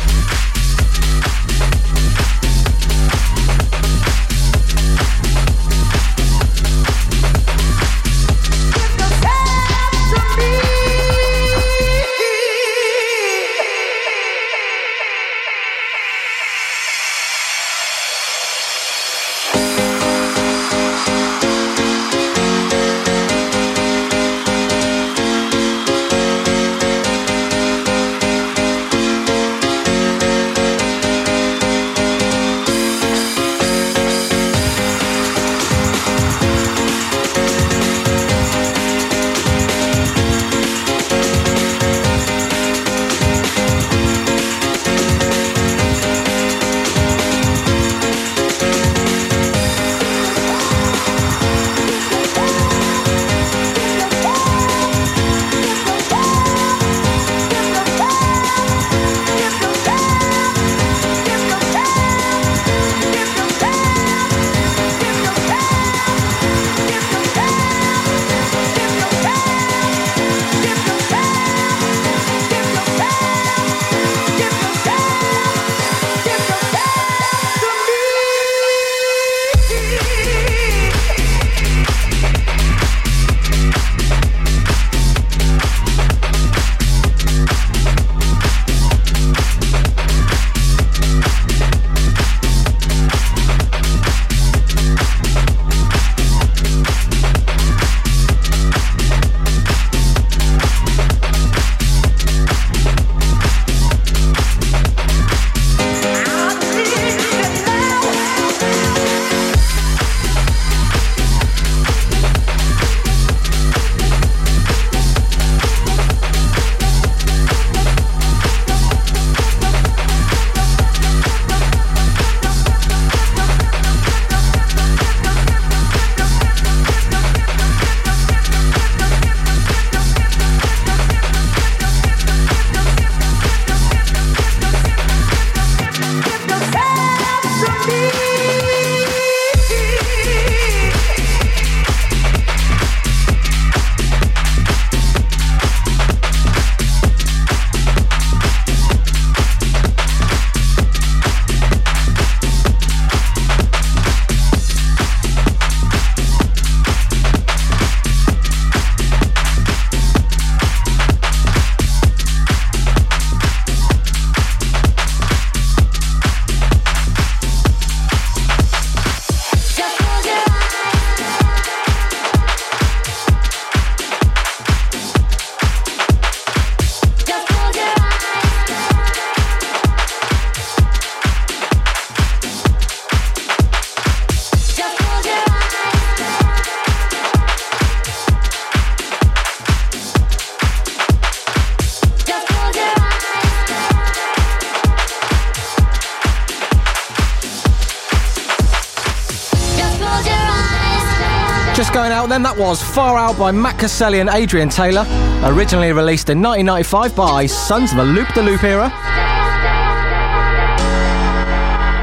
was 202.67 202.83
Far 202.83 203.17
Out 203.17 203.39
by 203.39 203.49
Matt 203.49 203.79
Caselli 203.79 204.19
and 204.19 204.29
Adrian 204.29 204.67
Taylor, 204.67 205.05
originally 205.45 205.93
released 205.93 206.29
in 206.29 206.41
1995 206.41 207.15
by 207.15 207.45
Sonz 207.45 207.93
of 207.93 207.99
a 207.99 208.03
Loop 208.03 208.27
Da 208.33 208.41
Loop 208.41 208.61
Era. 208.61 208.91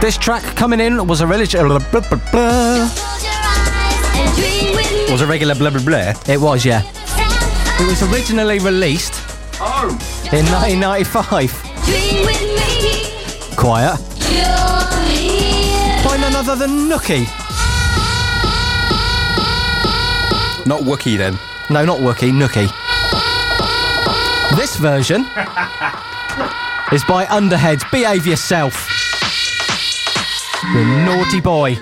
This 0.01 0.16
track 0.16 0.43
coming 0.57 0.81
in 0.81 1.07
was 1.07 1.20
a 1.20 1.27
religion. 1.27 1.66
Blah, 1.66 1.81
blah, 1.91 2.01
blah, 2.01 2.19
blah. 2.31 2.89
Was 5.12 5.20
a 5.20 5.27
regular 5.27 5.55
blah 5.55 5.69
blah 5.69 5.85
blah. 5.85 6.15
It 6.27 6.41
was, 6.41 6.65
yeah. 6.65 6.81
It 7.78 7.86
was 7.86 8.03
originally 8.11 8.59
released 8.59 9.23
oh. 9.61 9.91
in 10.32 10.47
1995. 10.47 11.53
Quiet. 13.59 13.99
By 16.07 16.16
none 16.16 16.35
other 16.35 16.57
than 16.57 16.89
Nookie. 16.89 17.44
Not 20.66 20.81
Wookie 20.81 21.19
then. 21.19 21.39
No, 21.69 21.85
not 21.85 21.99
Wookie, 22.01 22.32
Nookie. 22.32 22.69
This 24.57 24.77
version 24.77 25.23
is 26.93 27.05
by 27.05 27.27
Underheads. 27.27 27.91
Behave 27.91 28.27
yourself. 28.27 28.89
You 30.73 30.85
naughty 31.05 31.41
boy. 31.41 31.77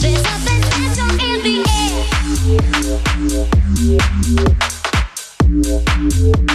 There's 0.00 0.22
nothing 0.22 0.62
special 0.62 1.10
in 1.20 1.38
the 1.42 1.54
air. 6.48 6.53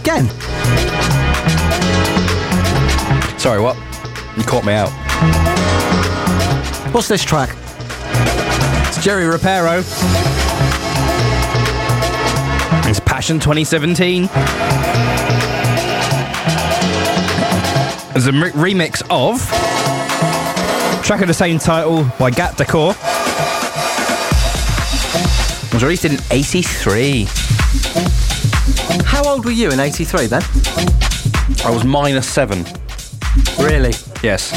Again? 0.00 0.28
Sorry, 3.38 3.60
what? 3.60 3.76
You 4.36 4.42
caught 4.44 4.64
me 4.64 4.72
out. 4.72 4.88
What's 6.94 7.06
this 7.08 7.22
track? 7.22 7.50
It's 8.88 9.02
Jerry 9.04 9.24
Ropero. 9.24 9.80
It's 12.88 13.00
Passion 13.00 13.38
2017. 13.38 14.24
It's 18.14 18.26
a 18.26 18.28
m- 18.28 18.52
remix 18.52 19.02
of 19.10 19.40
track 21.04 21.20
of 21.20 21.28
the 21.28 21.34
same 21.34 21.58
title 21.58 22.04
by 22.18 22.30
Gat 22.30 22.56
Decor. 22.56 22.94
It 25.66 25.74
was 25.74 25.82
released 25.82 26.04
in 26.06 26.18
83. 26.30 27.28
How 29.22 29.34
old 29.34 29.44
were 29.44 29.50
you 29.50 29.70
in 29.70 29.78
83 29.78 30.28
then? 30.28 30.40
I 31.62 31.70
was 31.70 31.84
minus 31.84 32.26
seven. 32.26 32.64
Really? 33.58 33.92
Yes. 34.22 34.50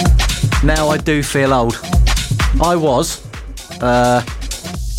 Now 0.64 0.88
I 0.88 0.96
do 0.96 1.22
feel 1.22 1.54
old. 1.54 1.78
I 2.64 2.74
was 2.78 3.28
uh 3.82 4.24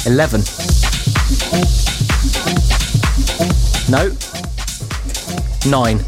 11. 0.05 0.43
No. 3.89 4.11
9. 5.67 5.99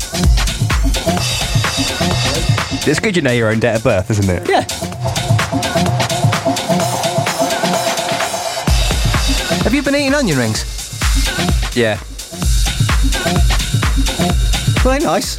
It's 2.87 3.01
good 3.01 3.17
you 3.17 3.23
know 3.23 3.33
your 3.33 3.49
own 3.49 3.61
date 3.61 3.77
of 3.77 3.85
birth, 3.85 4.11
isn't 4.11 4.29
it? 4.29 4.47
Yeah. 4.51 4.67
Have 9.63 9.73
you 9.73 9.83
been 9.83 9.95
eating 9.95 10.13
onion 10.13 10.37
rings? 10.37 10.63
Yeah. 11.75 11.99
They 14.87 15.01
nice? 15.01 15.37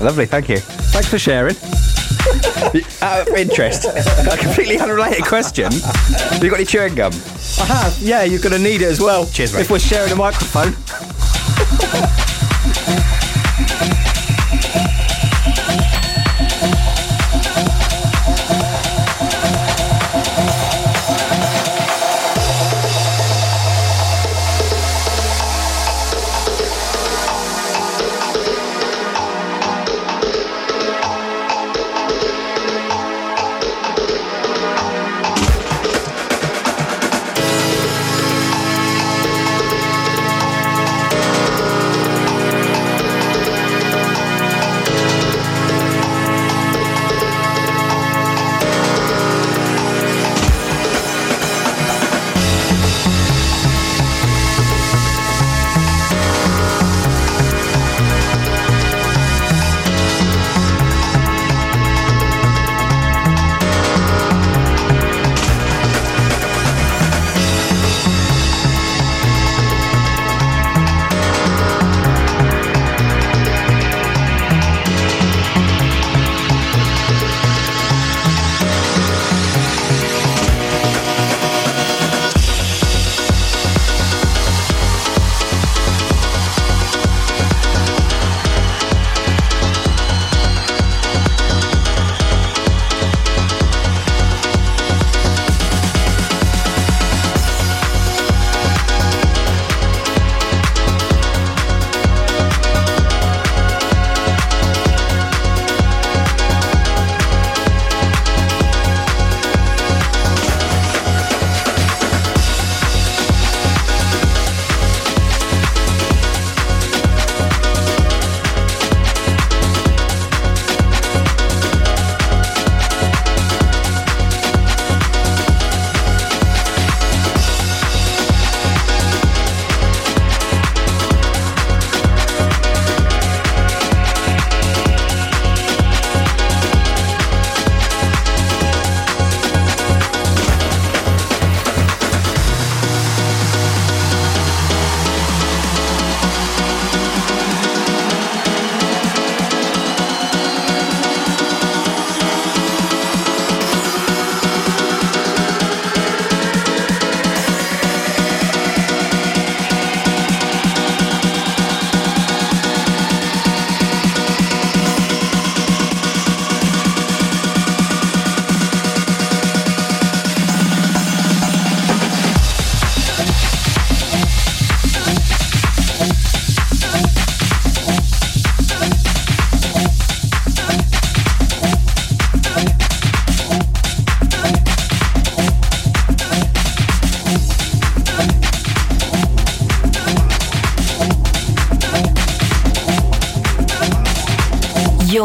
Lovely, 0.00 0.26
thank 0.26 0.48
you. 0.48 0.58
Thanks 0.58 1.08
for 1.08 1.18
sharing. 1.18 1.56
Out 3.02 3.28
of 3.28 3.34
interest, 3.34 3.84
a 3.84 4.36
completely 4.38 4.78
unrelated 4.78 5.24
question. 5.24 5.72
Have 5.72 6.42
you 6.42 6.50
got 6.50 6.60
any 6.60 6.64
chewing 6.64 6.94
gum? 6.94 7.12
I 7.60 7.64
have. 7.64 7.98
Yeah, 7.98 8.22
you're 8.22 8.40
going 8.40 8.52
to 8.52 8.62
need 8.62 8.80
it 8.80 8.86
as 8.86 9.00
well. 9.00 9.26
Cheers, 9.26 9.54
mate. 9.54 9.62
If 9.62 9.70
we're 9.72 9.80
sharing 9.80 10.12
a 10.12 10.16
microphone. 10.16 10.72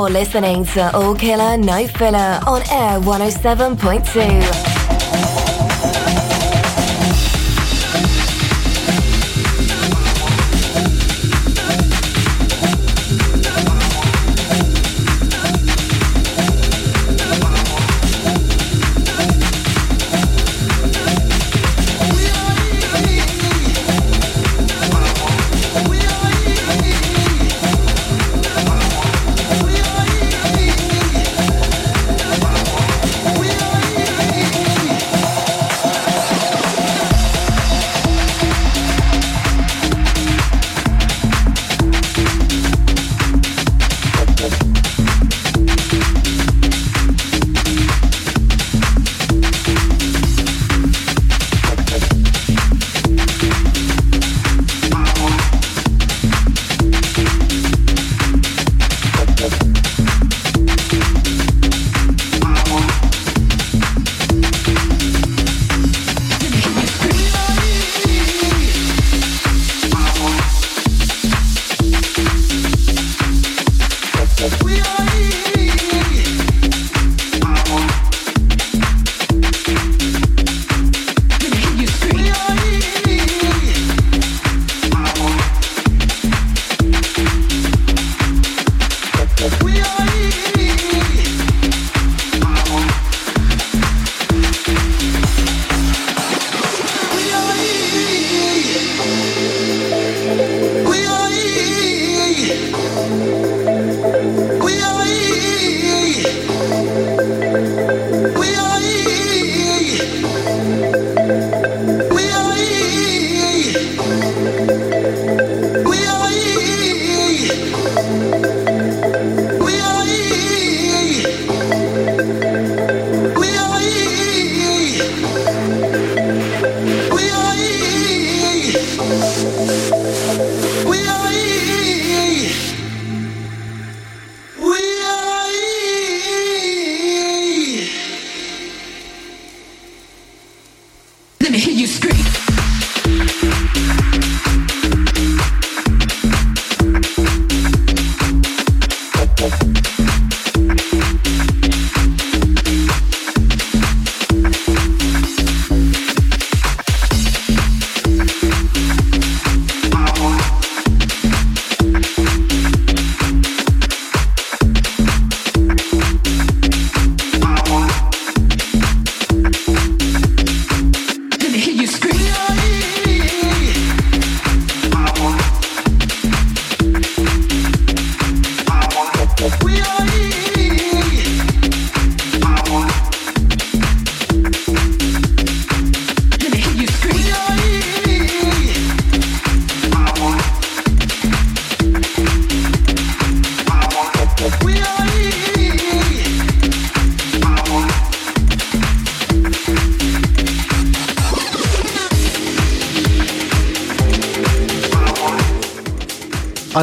Listening 0.09 0.65
to 0.65 0.95
All 0.95 1.13
Killer 1.15 1.57
No 1.57 1.87
Filler 1.87 2.39
on 2.47 2.61
Air 2.71 2.99
107.2. 2.99 4.68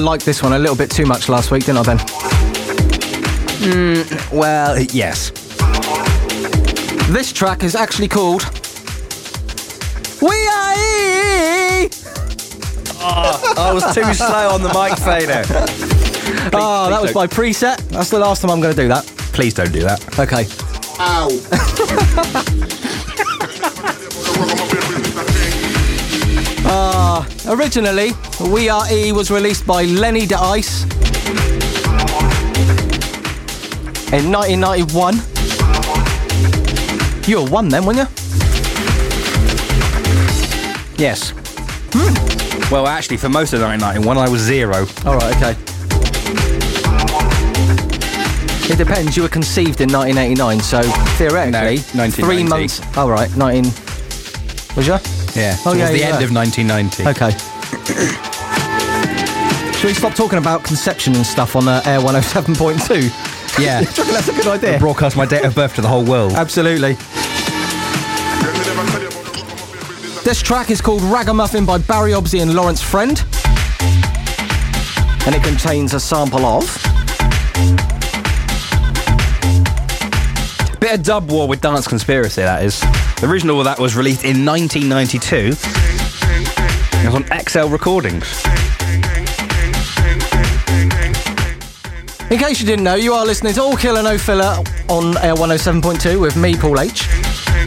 liked 0.06 0.24
this 0.24 0.40
one 0.40 0.52
a 0.52 0.58
little 0.58 0.76
bit 0.76 0.88
too 0.88 1.04
much 1.04 1.28
last 1.28 1.50
week, 1.50 1.64
didn't 1.64 1.78
I, 1.88 1.96
Ben? 1.96 1.98
Hmm, 3.58 4.36
well, 4.36 4.80
yes. 4.80 5.30
This 7.10 7.32
track 7.32 7.64
is 7.64 7.74
actually 7.74 8.06
called 8.06 8.44
We 10.22 10.28
Are 10.28 10.74
E. 10.74 11.90
Ah, 13.00 13.54
I 13.58 13.72
was 13.72 13.82
too 13.92 14.14
slow 14.14 14.50
on 14.50 14.62
the 14.62 14.68
mic 14.68 14.96
fader. 14.98 15.42
Oh, 16.54 16.88
that 16.88 17.02
was 17.02 17.10
don't. 17.12 17.28
by 17.28 17.34
preset. 17.34 17.78
That's 17.88 18.10
the 18.10 18.20
last 18.20 18.42
time 18.42 18.52
I'm 18.52 18.60
going 18.60 18.76
to 18.76 18.80
do 18.80 18.86
that. 18.86 19.04
Please 19.32 19.54
don't 19.54 19.72
do 19.72 19.80
that. 19.82 20.18
Okay. 20.20 20.46
Ow. 21.00 21.30
Ah, 26.68 27.24
Originally, 27.46 28.10
We 28.40 28.68
Are 28.68 28.84
E 28.92 29.12
was 29.12 29.30
released 29.30 29.66
by 29.66 29.84
Lenny 29.84 30.26
De 30.26 30.36
Ice 30.36 30.82
in 34.12 34.30
1991. 34.30 35.14
You 37.26 37.42
were 37.42 37.50
one 37.50 37.68
then, 37.68 37.84
weren't 37.86 37.98
you? 37.98 38.06
Yes. 40.98 41.30
Hmm. 41.92 42.72
Well, 42.72 42.86
actually, 42.86 43.16
for 43.16 43.28
most 43.28 43.52
of 43.52 43.60
1991, 43.62 44.18
I 44.18 44.28
was 44.28 44.40
zero. 44.42 44.86
All 45.04 45.16
right, 45.16 45.36
okay. 45.36 45.56
It 48.72 48.76
depends. 48.76 49.16
You 49.16 49.22
were 49.22 49.28
conceived 49.28 49.80
in 49.80 49.90
1989, 49.90 50.60
so 50.60 50.82
theoretically, 51.16 51.76
No, 51.98 52.10
three 52.10 52.44
1990. 52.44 52.48
months. 52.48 52.96
All 52.96 53.08
right, 53.10 53.34
19. 53.36 53.64
Was 54.76 54.86
you? 54.86 54.98
Yeah. 55.40 55.56
Oh, 55.60 55.72
towards 55.72 55.78
yeah, 55.80 55.90
the 55.90 55.98
yeah. 55.98 56.14
end 56.16 56.22
of 56.24 56.32
1990. 56.32 57.06
Okay. 57.08 57.32
Should 59.86 59.94
we 59.94 59.98
stop 60.00 60.14
talking 60.14 60.38
about 60.40 60.64
conception 60.64 61.14
and 61.14 61.24
stuff 61.24 61.54
on 61.54 61.68
uh, 61.68 61.80
Air 61.86 62.00
107.2? 62.00 63.32
Yeah. 63.62 63.80
Do 63.94 64.02
you 64.02 64.12
that's 64.12 64.28
a 64.28 64.32
good 64.32 64.48
idea? 64.48 64.80
Broadcast 64.80 65.16
my 65.16 65.24
date 65.24 65.44
of 65.44 65.54
birth 65.54 65.76
to 65.76 65.80
the 65.80 65.86
whole 65.86 66.04
world. 66.04 66.32
Absolutely. 66.32 66.94
This 70.24 70.42
track 70.42 70.70
is 70.70 70.80
called 70.80 71.02
Ragamuffin 71.02 71.64
by 71.64 71.78
Barry 71.78 72.10
Obsey 72.10 72.42
and 72.42 72.52
Lawrence 72.54 72.82
Friend. 72.82 73.16
And 75.24 75.36
it 75.36 75.44
contains 75.44 75.94
a 75.94 76.00
sample 76.00 76.44
of. 76.44 76.64
Bit 80.80 80.94
of 80.98 81.02
dub 81.04 81.30
war 81.30 81.46
with 81.46 81.60
Dance 81.60 81.86
Conspiracy, 81.86 82.42
that 82.42 82.64
is. 82.64 82.80
The 83.20 83.28
original 83.28 83.60
of 83.60 83.64
that 83.66 83.78
was 83.78 83.94
released 83.94 84.24
in 84.24 84.44
1992. 84.44 85.54
It 86.98 87.06
was 87.06 87.14
on 87.14 87.24
XL 87.46 87.72
Recordings. 87.72 88.42
In 92.28 92.38
case 92.38 92.60
you 92.60 92.66
didn't 92.66 92.82
know, 92.82 92.96
you 92.96 93.12
are 93.12 93.24
listening 93.24 93.54
to 93.54 93.62
All 93.62 93.76
Killer 93.76 94.02
No 94.02 94.18
Filler 94.18 94.60
on 94.88 95.16
Air 95.18 95.36
107.2 95.36 96.20
with 96.20 96.36
me, 96.36 96.56
Paul 96.56 96.80
H. 96.80 97.08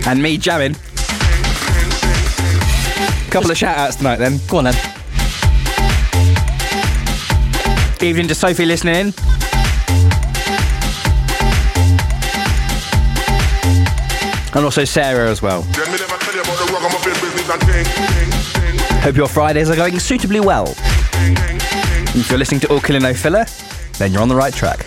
And 0.06 0.22
me 0.22 0.38
jamming. 0.38 0.76
Couple 3.32 3.50
of 3.52 3.58
shout 3.58 3.78
outs 3.78 3.96
tonight 3.96 4.18
then. 4.18 4.38
Go 4.50 4.58
on 4.58 4.66
then. 4.66 4.76
Evening 8.02 8.28
to 8.28 8.36
Sophie 8.36 8.66
listening 8.66 8.96
in. 8.96 9.14
And 14.54 14.66
also 14.66 14.84
Sarah 14.84 15.30
as 15.30 15.42
well. 15.42 15.62
Hope 19.02 19.16
your 19.16 19.30
Fridays 19.30 19.70
are 19.70 19.78
going 19.78 19.98
suitably 20.00 20.42
well. 20.42 20.76
If 22.14 22.30
you're 22.30 22.40
listening 22.40 22.60
to 22.62 22.68
All 22.74 22.82
Killer 22.82 23.00
No 23.00 23.14
Filler, 23.14 23.46
then 24.00 24.14
you're 24.14 24.22
on 24.22 24.30
the 24.30 24.36
right 24.36 24.54
track. 24.54 24.86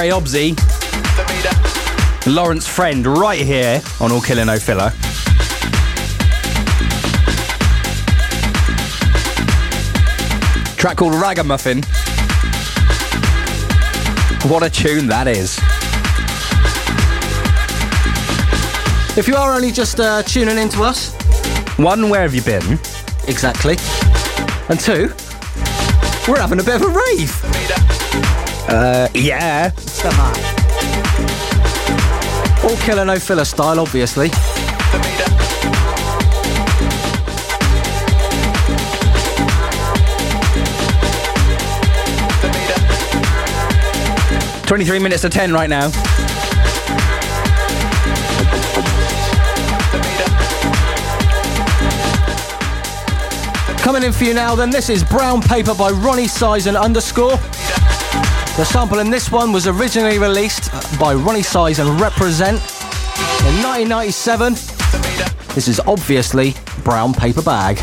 Barry 0.00 0.12
Obsey, 0.12 0.56
Lawrence 2.26 2.66
Friend, 2.66 3.06
right 3.06 3.38
here 3.38 3.82
on 4.00 4.10
All 4.10 4.22
Killer 4.22 4.46
No 4.46 4.58
Filler. 4.58 4.90
Track 10.78 10.96
called 10.96 11.12
Ragamuffin. 11.16 11.82
What 14.50 14.62
a 14.62 14.70
tune 14.70 15.06
that 15.08 15.28
is. 15.28 15.58
If 19.18 19.28
you 19.28 19.36
are 19.36 19.52
only 19.54 19.70
just 19.70 20.00
uh, 20.00 20.22
tuning 20.22 20.56
in 20.56 20.70
to 20.70 20.82
us, 20.82 21.12
One, 21.76 22.08
where 22.08 22.22
have 22.22 22.34
you 22.34 22.40
been? 22.40 22.78
exactly. 23.28 23.76
And 24.70 24.80
two, 24.80 25.12
we're 26.26 26.40
having 26.40 26.58
a 26.58 26.64
bit 26.64 26.76
of 26.76 26.82
a 26.84 26.88
rave. 26.88 28.00
Uh, 28.70 29.08
yeah. 29.14 29.72
All 32.64 32.76
killer, 32.78 33.04
no 33.04 33.18
filler 33.18 33.44
style, 33.44 33.78
obviously. 33.78 34.30
Twenty-three 44.66 45.00
minutes 45.00 45.22
to 45.22 45.28
ten 45.28 45.52
right 45.52 45.68
now. 45.68 45.90
Coming 53.82 54.04
in 54.04 54.12
for 54.12 54.24
you 54.24 54.34
now, 54.34 54.54
then, 54.54 54.70
this 54.70 54.88
is 54.88 55.02
Brown 55.02 55.42
Paper 55.42 55.74
by 55.74 55.90
Roni 55.90 56.28
Size 56.28 56.66
and 56.66 56.76
Underscore. 56.76 57.38
The 58.56 58.64
sample 58.64 58.98
in 58.98 59.10
this 59.10 59.30
one 59.30 59.52
was 59.52 59.66
originally 59.66 60.18
released 60.18 60.70
by 60.98 61.14
Roni 61.14 61.42
Size 61.42 61.78
and 61.78 61.98
Reprazent 61.98 62.60
in 63.46 63.62
1997. 63.62 64.52
This 65.54 65.66
is 65.66 65.80
obviously 65.80 66.54
Brown 66.84 67.14
Paper 67.14 67.42
Bag. 67.42 67.78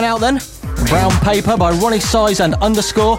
Going 0.00 0.12
out 0.12 0.20
then. 0.20 0.40
Brown 0.86 1.10
Paper 1.20 1.58
by 1.58 1.74
Roni 1.74 2.00
Size 2.00 2.40
and 2.40 2.54
Underscore. 2.54 3.18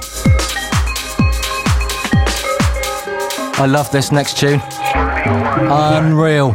I 3.61 3.67
love 3.67 3.91
this 3.91 4.11
next 4.11 4.39
tune. 4.39 4.59
Unreal. 5.69 6.53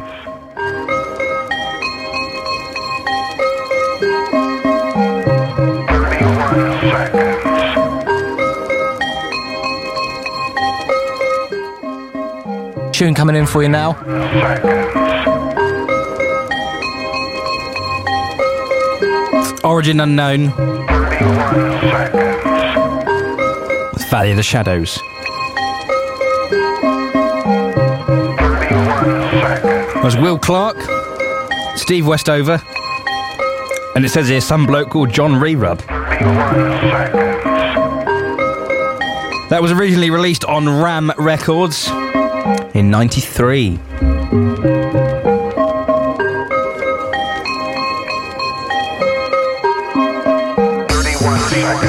Tune 12.93 13.15
coming 13.15 13.37
in 13.37 13.47
for 13.47 13.63
you 13.63 13.69
now. 13.69 15.06
Origin 19.77 20.01
unknown. 20.01 20.47
Valley 24.09 24.31
of 24.31 24.37
the 24.39 24.43
Shadows. 24.43 24.99
That 29.93 30.01
was 30.03 30.17
Will 30.17 30.39
Clark, 30.39 30.79
Steve 31.77 32.07
Westover, 32.07 32.63
and 33.95 34.03
it 34.03 34.09
says 34.09 34.29
here 34.29 34.41
some 34.41 34.65
bloke 34.65 34.89
called 34.89 35.11
John 35.11 35.33
Rerub. 35.33 35.87
That 39.51 39.61
was 39.61 39.73
originally 39.73 40.09
released 40.09 40.47
on 40.47 40.67
Ram 40.67 41.13
Records 41.19 41.91
in 42.75 42.91
93. 42.91 43.79
It's 51.59 51.86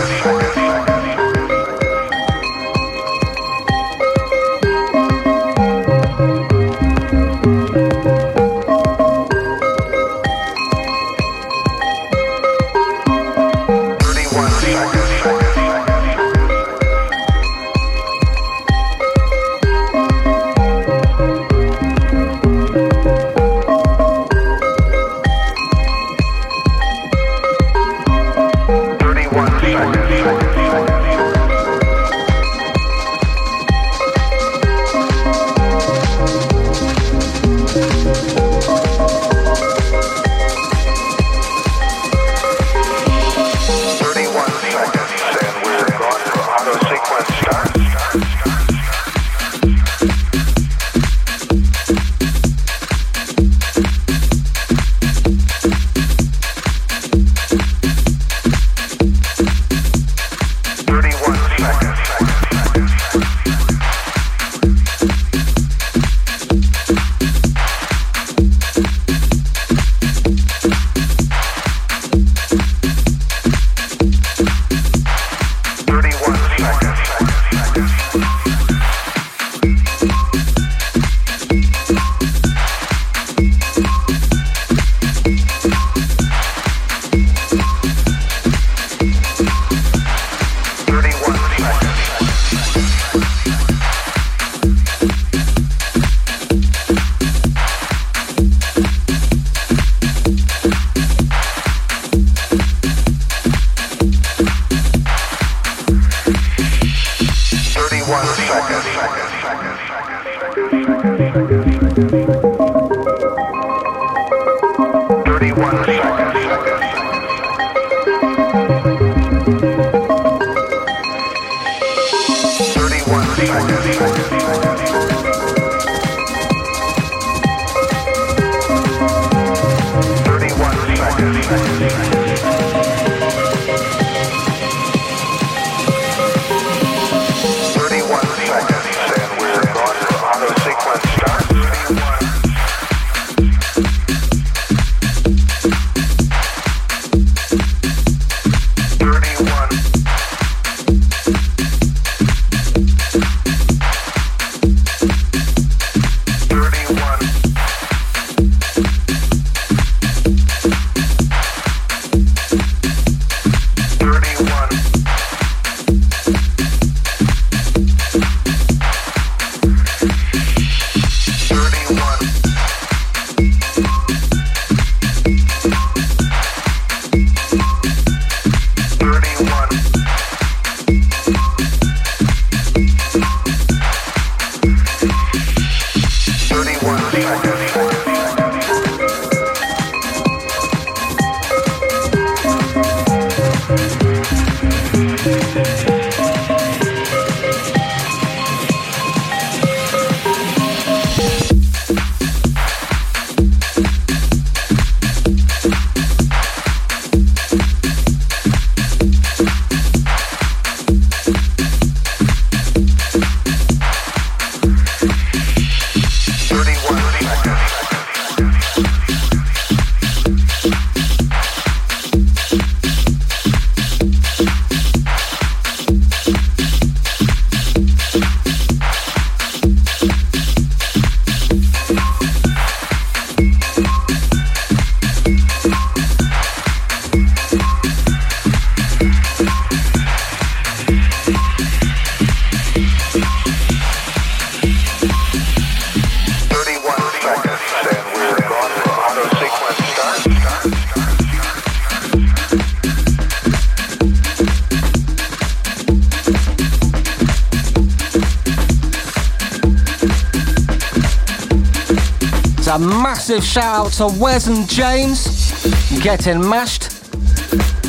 massive 263.38 263.52
shout 263.52 263.86
out 263.86 263.92
to 263.92 264.20
Wes 264.20 264.48
and 264.48 264.68
James 264.68 265.64
getting 266.02 266.48
mashed 266.50 266.90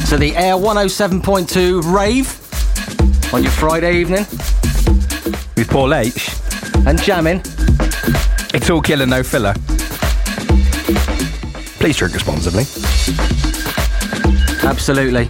to 0.08 0.18
the 0.18 0.34
Air 0.36 0.54
107.2 0.54 1.94
rave. 1.94 3.32
on 3.32 3.42
your 3.42 3.52
Friday 3.52 3.96
evening 3.96 4.26
With 5.56 5.68
Paul 5.70 5.94
H. 5.94 6.28
and 6.86 7.00
jamming. 7.00 7.40
It's 8.52 8.68
all 8.68 8.82
killer, 8.82 9.06
no 9.06 9.22
filler. 9.22 9.54
Please 11.78 11.96
drink 11.96 12.12
responsibly. 12.12 12.64
Absolutely. 14.68 15.24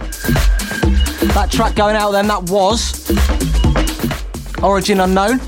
That 1.33 1.47
track 1.49 1.75
going 1.75 1.95
out 1.95 2.11
then, 2.11 2.27
that 2.27 2.43
was 2.49 3.09
Origin 4.61 4.99
Unknown 4.99 5.39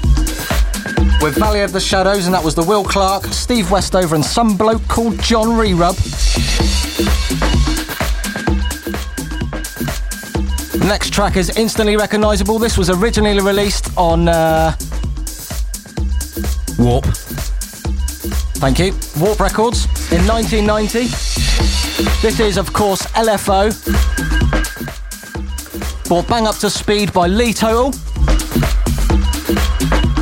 with 1.22 1.36
Valley 1.36 1.62
of 1.62 1.72
the 1.72 1.80
Shadows, 1.80 2.26
and 2.26 2.34
that 2.34 2.44
was 2.44 2.56
the 2.56 2.64
Will 2.64 2.84
Clark, 2.84 3.26
Steve 3.26 3.70
Westover, 3.70 4.16
and 4.16 4.26
some 4.26 4.58
bloke 4.58 4.86
called 4.88 5.22
John 5.22 5.50
Rerub. 5.50 5.96
Next 10.88 11.14
track 11.14 11.38
is 11.38 11.56
instantly 11.58 11.96
recognisable. 11.96 12.58
This 12.58 12.78
was 12.78 12.90
originally 12.90 13.40
released 13.40 13.96
on, 13.98 14.28
uh, 14.28 14.76
Warp. 16.80 17.06
thank 18.56 18.80
you, 18.80 18.94
Warp 19.20 19.40
Records 19.40 19.86
in 20.12 20.26
1990. 20.26 21.08
This 22.22 22.40
is, 22.40 22.58
of 22.58 22.74
course, 22.74 23.04
LFO. 23.14 23.70
Brought 26.08 26.28
bang 26.28 26.48
up 26.48 26.56
to 26.58 26.70
speed 26.70 27.14
by 27.14 27.28
Lee 27.28 27.54
Total. 27.54 27.94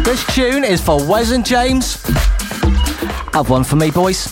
This 0.10 0.26
tune 0.34 0.64
is 0.64 0.82
for 0.82 0.98
Wes 1.06 1.30
and 1.30 1.46
James. 1.46 2.02
Have 3.32 3.52
one 3.52 3.64
for 3.64 3.76
me, 3.76 3.92
boys. 3.92 4.29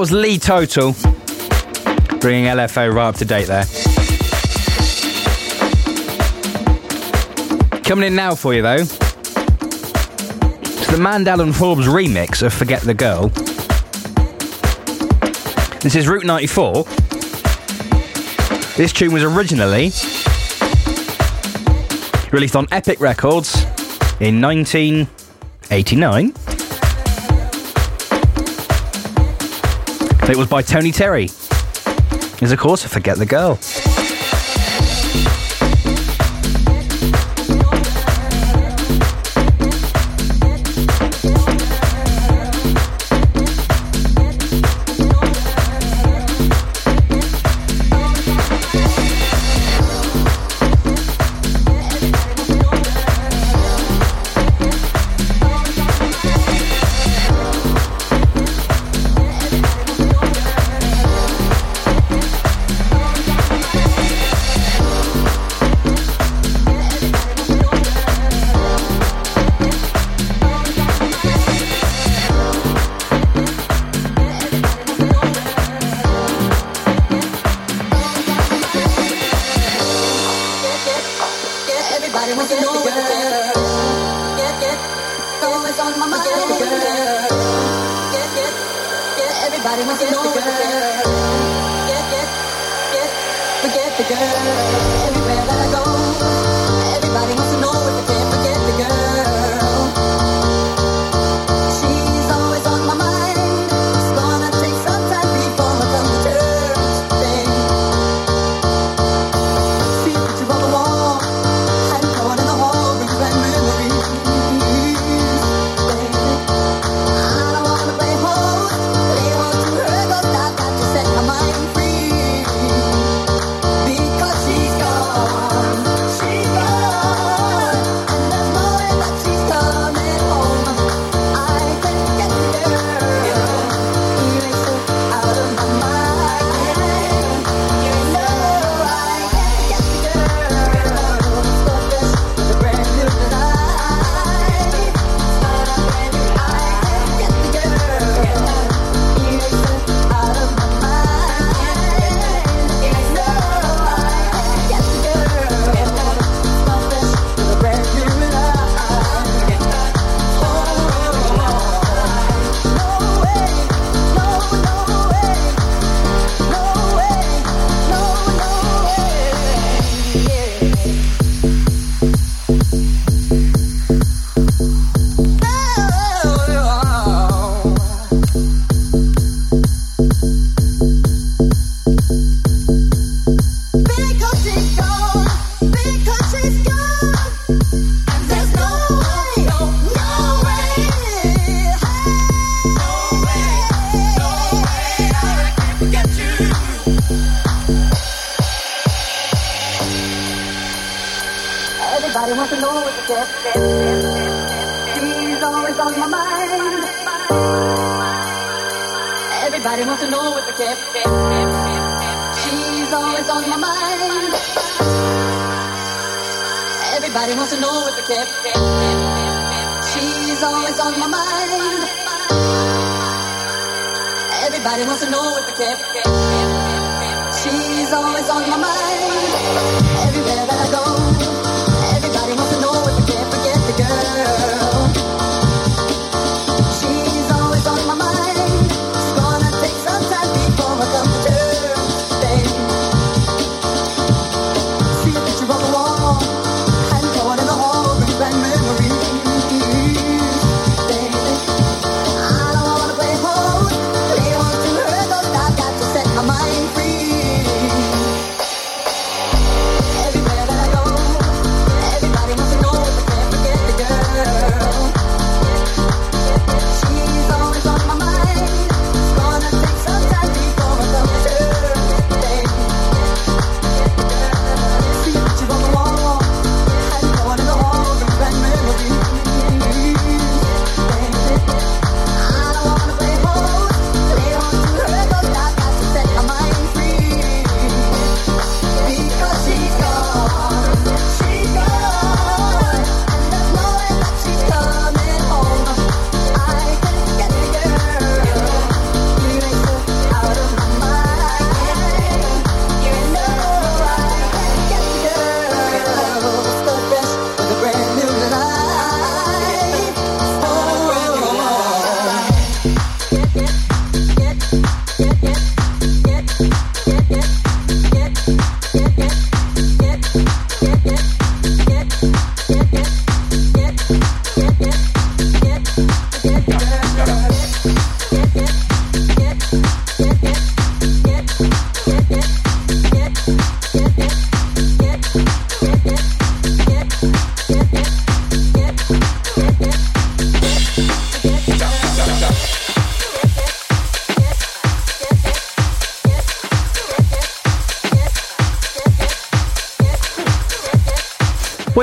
That 0.00 0.08
was 0.08 0.12
Lee 0.12 0.38
Total, 0.38 0.92
bringing 2.20 2.46
LFO 2.46 2.90
right 2.90 3.08
up 3.08 3.16
to 3.16 3.26
date 3.26 3.48
there. 3.48 3.66
Coming 7.82 8.06
in 8.06 8.14
now 8.14 8.34
for 8.34 8.54
you 8.54 8.62
though, 8.62 8.76
it's 8.76 8.96
the 10.86 10.96
Mandel 10.98 11.42
and 11.42 11.54
Forbes 11.54 11.86
remix 11.86 12.42
of 12.42 12.54
Forget 12.54 12.80
the 12.80 12.94
Girl. 12.94 13.28
This 15.80 15.94
is 15.94 16.08
Route 16.08 16.24
94. 16.24 16.84
This 18.78 18.94
tune 18.94 19.12
was 19.12 19.22
originally 19.22 19.92
released 22.32 22.56
on 22.56 22.66
Epic 22.72 23.00
Records 23.00 23.54
in 24.18 24.40
1989. 24.40 26.32
It 30.30 30.36
was 30.36 30.46
by 30.46 30.62
Tony 30.62 30.92
Terry. 30.92 31.24
Is 32.40 32.52
of 32.52 32.58
course 32.60 32.84
Forget 32.84 33.18
the 33.18 33.26
Girl. 33.26 33.58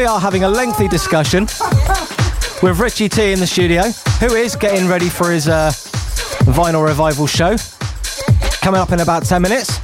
Are 0.07 0.19
having 0.19 0.43
a 0.43 0.49
lengthy 0.49 0.87
discussion 0.87 1.43
with 2.63 2.79
Richie 2.79 3.09
T 3.09 3.33
in 3.33 3.39
the 3.39 3.47
studio, 3.47 3.83
who 4.19 4.33
is 4.35 4.55
getting 4.55 4.87
ready 4.87 5.09
for 5.09 5.31
his 5.31 5.47
uh, 5.47 5.71
vinyl 6.45 6.85
revival 6.85 7.27
show 7.27 7.57
coming 8.61 8.79
up 8.79 8.91
in 8.91 9.01
about 9.01 9.25
10 9.25 9.41
minutes. 9.41 9.79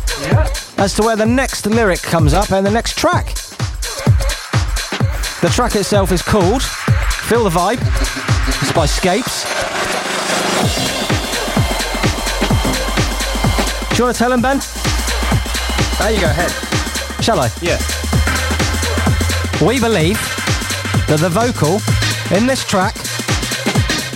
As 0.80 0.94
to 0.96 1.04
where 1.04 1.16
the 1.16 1.26
next 1.26 1.66
lyric 1.66 2.02
comes 2.02 2.34
up 2.34 2.52
and 2.52 2.66
the 2.66 2.72
next 2.72 2.98
track. 2.98 3.34
The 5.42 5.52
track 5.54 5.76
itself 5.76 6.12
is 6.12 6.22
called 6.22 6.64
Feel 6.64 7.44
the 7.44 7.50
Vibe. 7.50 7.82
It's 8.62 8.72
by 8.72 8.86
Scapes. 8.86 9.44
Do 13.90 13.98
you 13.98 14.04
want 14.06 14.16
to 14.16 14.20
tell 14.20 14.32
him, 14.32 14.42
Ben? 14.42 14.60
There 16.00 16.12
you 16.12 16.22
go 16.22 16.28
ahead. 16.28 16.52
Shall 17.24 17.40
I? 17.40 17.52
Yeah. 17.62 17.78
We 19.66 19.80
believe 19.80 20.20
that 21.08 21.20
the 21.22 21.30
vocal 21.30 21.80
in 22.36 22.46
this 22.46 22.66
track 22.66 22.96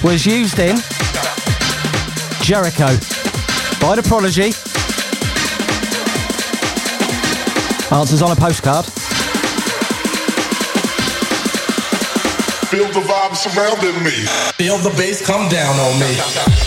was 0.04 0.26
used 0.26 0.60
in 0.60 0.76
Jericho 2.42 2.88
by 3.80 3.96
The 3.96 4.04
Prodigy. 4.06 4.52
Answers 7.96 8.22
on 8.22 8.32
a 8.32 8.36
postcard. 8.36 8.86
Feel 12.68 12.88
the 12.88 13.08
vibe 13.08 13.36
surrounding 13.38 14.04
me. 14.04 14.28
Feel 14.58 14.78
the 14.80 14.94
bass 14.98 15.26
come 15.26 15.48
down 15.48 15.80
on 15.80 15.98
me. 16.02 16.67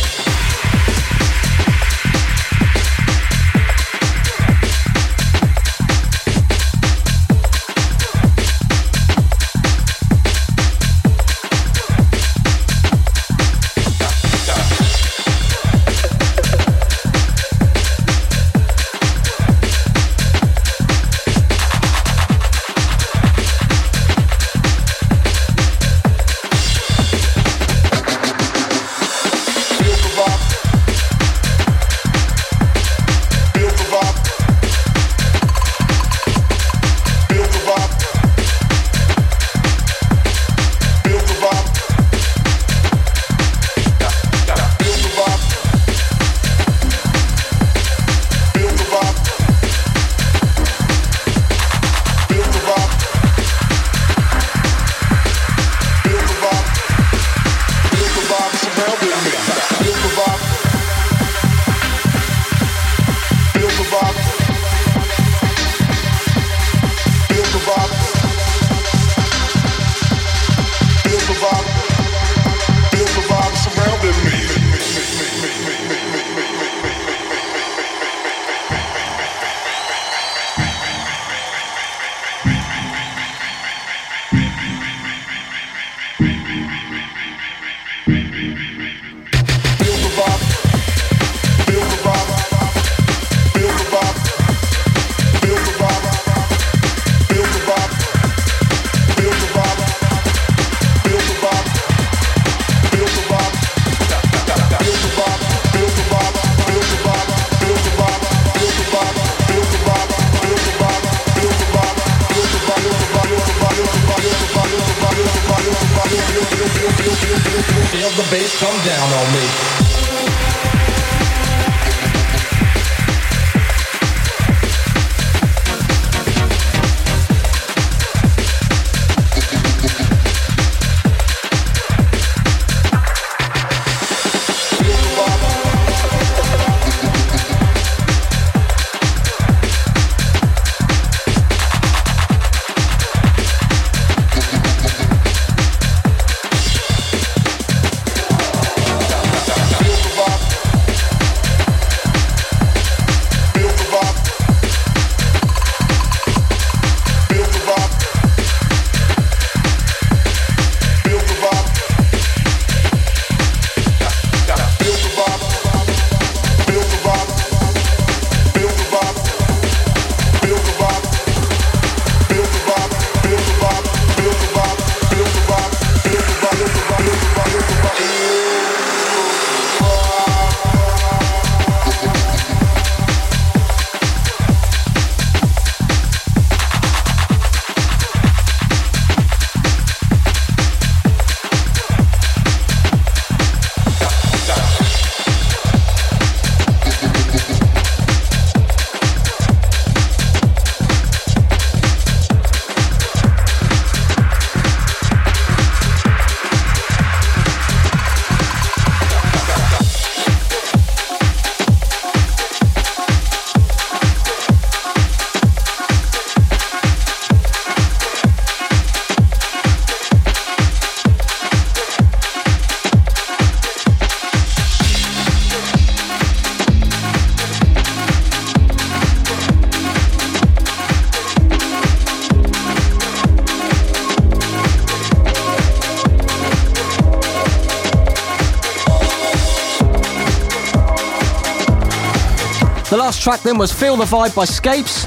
Last 243.21 243.25
track 243.25 243.41
then 243.43 243.59
was 243.59 243.71
Feel 243.71 243.97
the 243.97 244.07
Vibe 244.07 244.35
by 244.35 244.47
Scapes. 244.47 245.05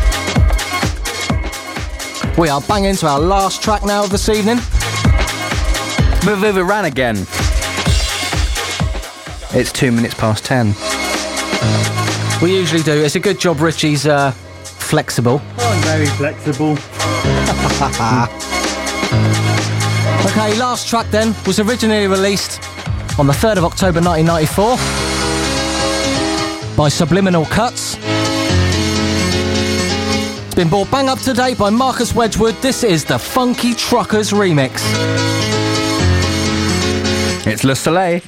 We 2.37 2.47
are 2.47 2.61
banging 2.61 2.95
to 2.97 3.07
our 3.07 3.19
last 3.19 3.63
track 3.63 3.83
now 3.83 4.03
of 4.03 4.11
this 4.11 4.29
evening. 4.29 4.57
Move 6.23 6.43
it 6.43 6.61
ran 6.61 6.85
again. 6.85 7.17
It's 9.57 9.71
two 9.71 9.91
minutes 9.91 10.13
past 10.13 10.45
ten. 10.45 10.75
We 12.39 12.55
usually 12.55 12.83
do. 12.83 13.03
It's 13.03 13.15
a 13.15 13.19
good 13.19 13.39
job 13.39 13.59
Richie's 13.59 14.05
uh, 14.05 14.29
flexible. 14.29 15.41
I'm 15.57 15.81
very 15.81 16.05
flexible. 16.05 16.77
Okay, 20.25 20.57
last 20.57 20.87
track 20.87 21.07
then 21.11 21.35
was 21.45 21.59
originally 21.59 22.07
released 22.07 22.63
on 23.19 23.27
the 23.27 23.33
3rd 23.33 23.57
of 23.57 23.65
October 23.65 23.99
1994 23.99 24.77
by 26.75 26.89
Subliminal 26.89 27.45
Cuts. 27.45 27.92
It's 30.53 30.59
been 30.59 30.69
brought 30.69 30.91
bang 30.91 31.09
up 31.09 31.17
to 31.21 31.33
date 31.33 31.57
by 31.57 31.71
Marcus 31.71 32.13
Wedgwood. 32.13 32.53
This 32.61 32.83
is 32.83 33.03
the 33.03 33.17
Funky 33.17 33.73
Truckers 33.73 34.29
remix. 34.29 34.83
It's 37.47 37.63
Le 37.63 37.75
Soleil. 37.75 38.21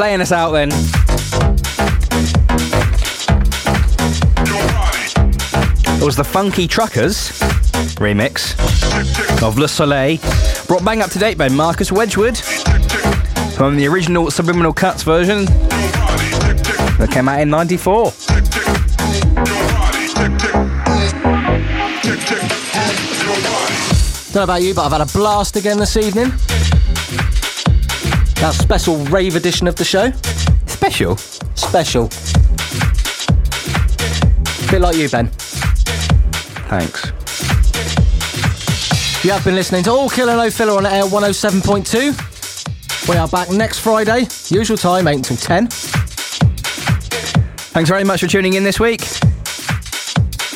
Playing 0.00 0.22
us 0.22 0.32
out 0.32 0.52
then. 0.52 0.70
It 6.00 6.02
was 6.02 6.16
the 6.16 6.24
Funky 6.24 6.66
Truckers 6.66 7.28
remix 7.98 8.56
of 9.42 9.58
Le 9.58 9.68
Soleil, 9.68 10.16
brought 10.66 10.82
bang 10.86 11.02
up 11.02 11.10
to 11.10 11.18
date 11.18 11.36
by 11.36 11.50
Marcus 11.50 11.92
Wedgwood 11.92 12.38
from 12.38 13.76
the 13.76 13.86
original 13.88 14.30
Subliminal 14.30 14.72
Cuts 14.72 15.02
version 15.02 15.44
that 15.44 17.10
came 17.12 17.28
out 17.28 17.42
in 17.42 17.50
94. 17.50 18.04
Don't 24.32 24.34
know 24.34 24.44
about 24.44 24.62
you, 24.62 24.72
but 24.72 24.86
I've 24.86 24.92
had 24.92 25.02
a 25.02 25.12
blast 25.12 25.56
again 25.56 25.76
this 25.78 25.98
evening. 25.98 26.32
That 28.40 28.54
special 28.54 28.96
rave 29.06 29.36
edition 29.36 29.68
of 29.68 29.76
the 29.76 29.84
show. 29.84 30.10
Special? 30.64 31.14
Special. 31.54 32.08
Bit 34.70 34.80
like 34.80 34.96
you, 34.96 35.10
Ben. 35.10 35.26
Thanks. 36.70 37.12
You 39.22 39.32
have 39.32 39.44
been 39.44 39.54
listening 39.54 39.82
to 39.84 39.90
All 39.90 40.08
Killer 40.08 40.36
No 40.36 40.50
Filler 40.50 40.78
on 40.78 40.86
Air 40.86 41.02
107.2. 41.02 43.08
We 43.10 43.16
are 43.16 43.28
back 43.28 43.50
next 43.50 43.80
Friday, 43.80 44.26
usual 44.48 44.78
time, 44.78 45.06
8 45.06 45.16
until 45.16 45.36
10. 45.36 45.68
Thanks 47.72 47.90
very 47.90 48.04
much 48.04 48.20
for 48.20 48.26
tuning 48.26 48.54
in 48.54 48.64
this 48.64 48.80
week. 48.80 49.02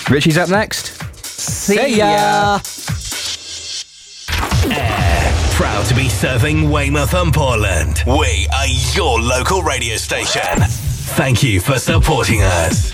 Richie's 0.09 0.39
up 0.39 0.49
next. 0.49 0.97
See 1.23 1.99
ya. 1.99 2.61
Proud 2.61 2.74
serving 6.25 6.71
Weymouth 6.71 7.13
and 7.13 7.35
Portland. 7.35 8.03
We 8.07 8.49
are 8.51 8.67
your 8.95 9.21
local 9.21 9.63
radio 9.63 9.97
station. 9.97 10.57
Thank 11.19 11.43
you 11.43 11.61
for 11.61 11.79
supporting 11.79 12.41
us. 12.41 12.94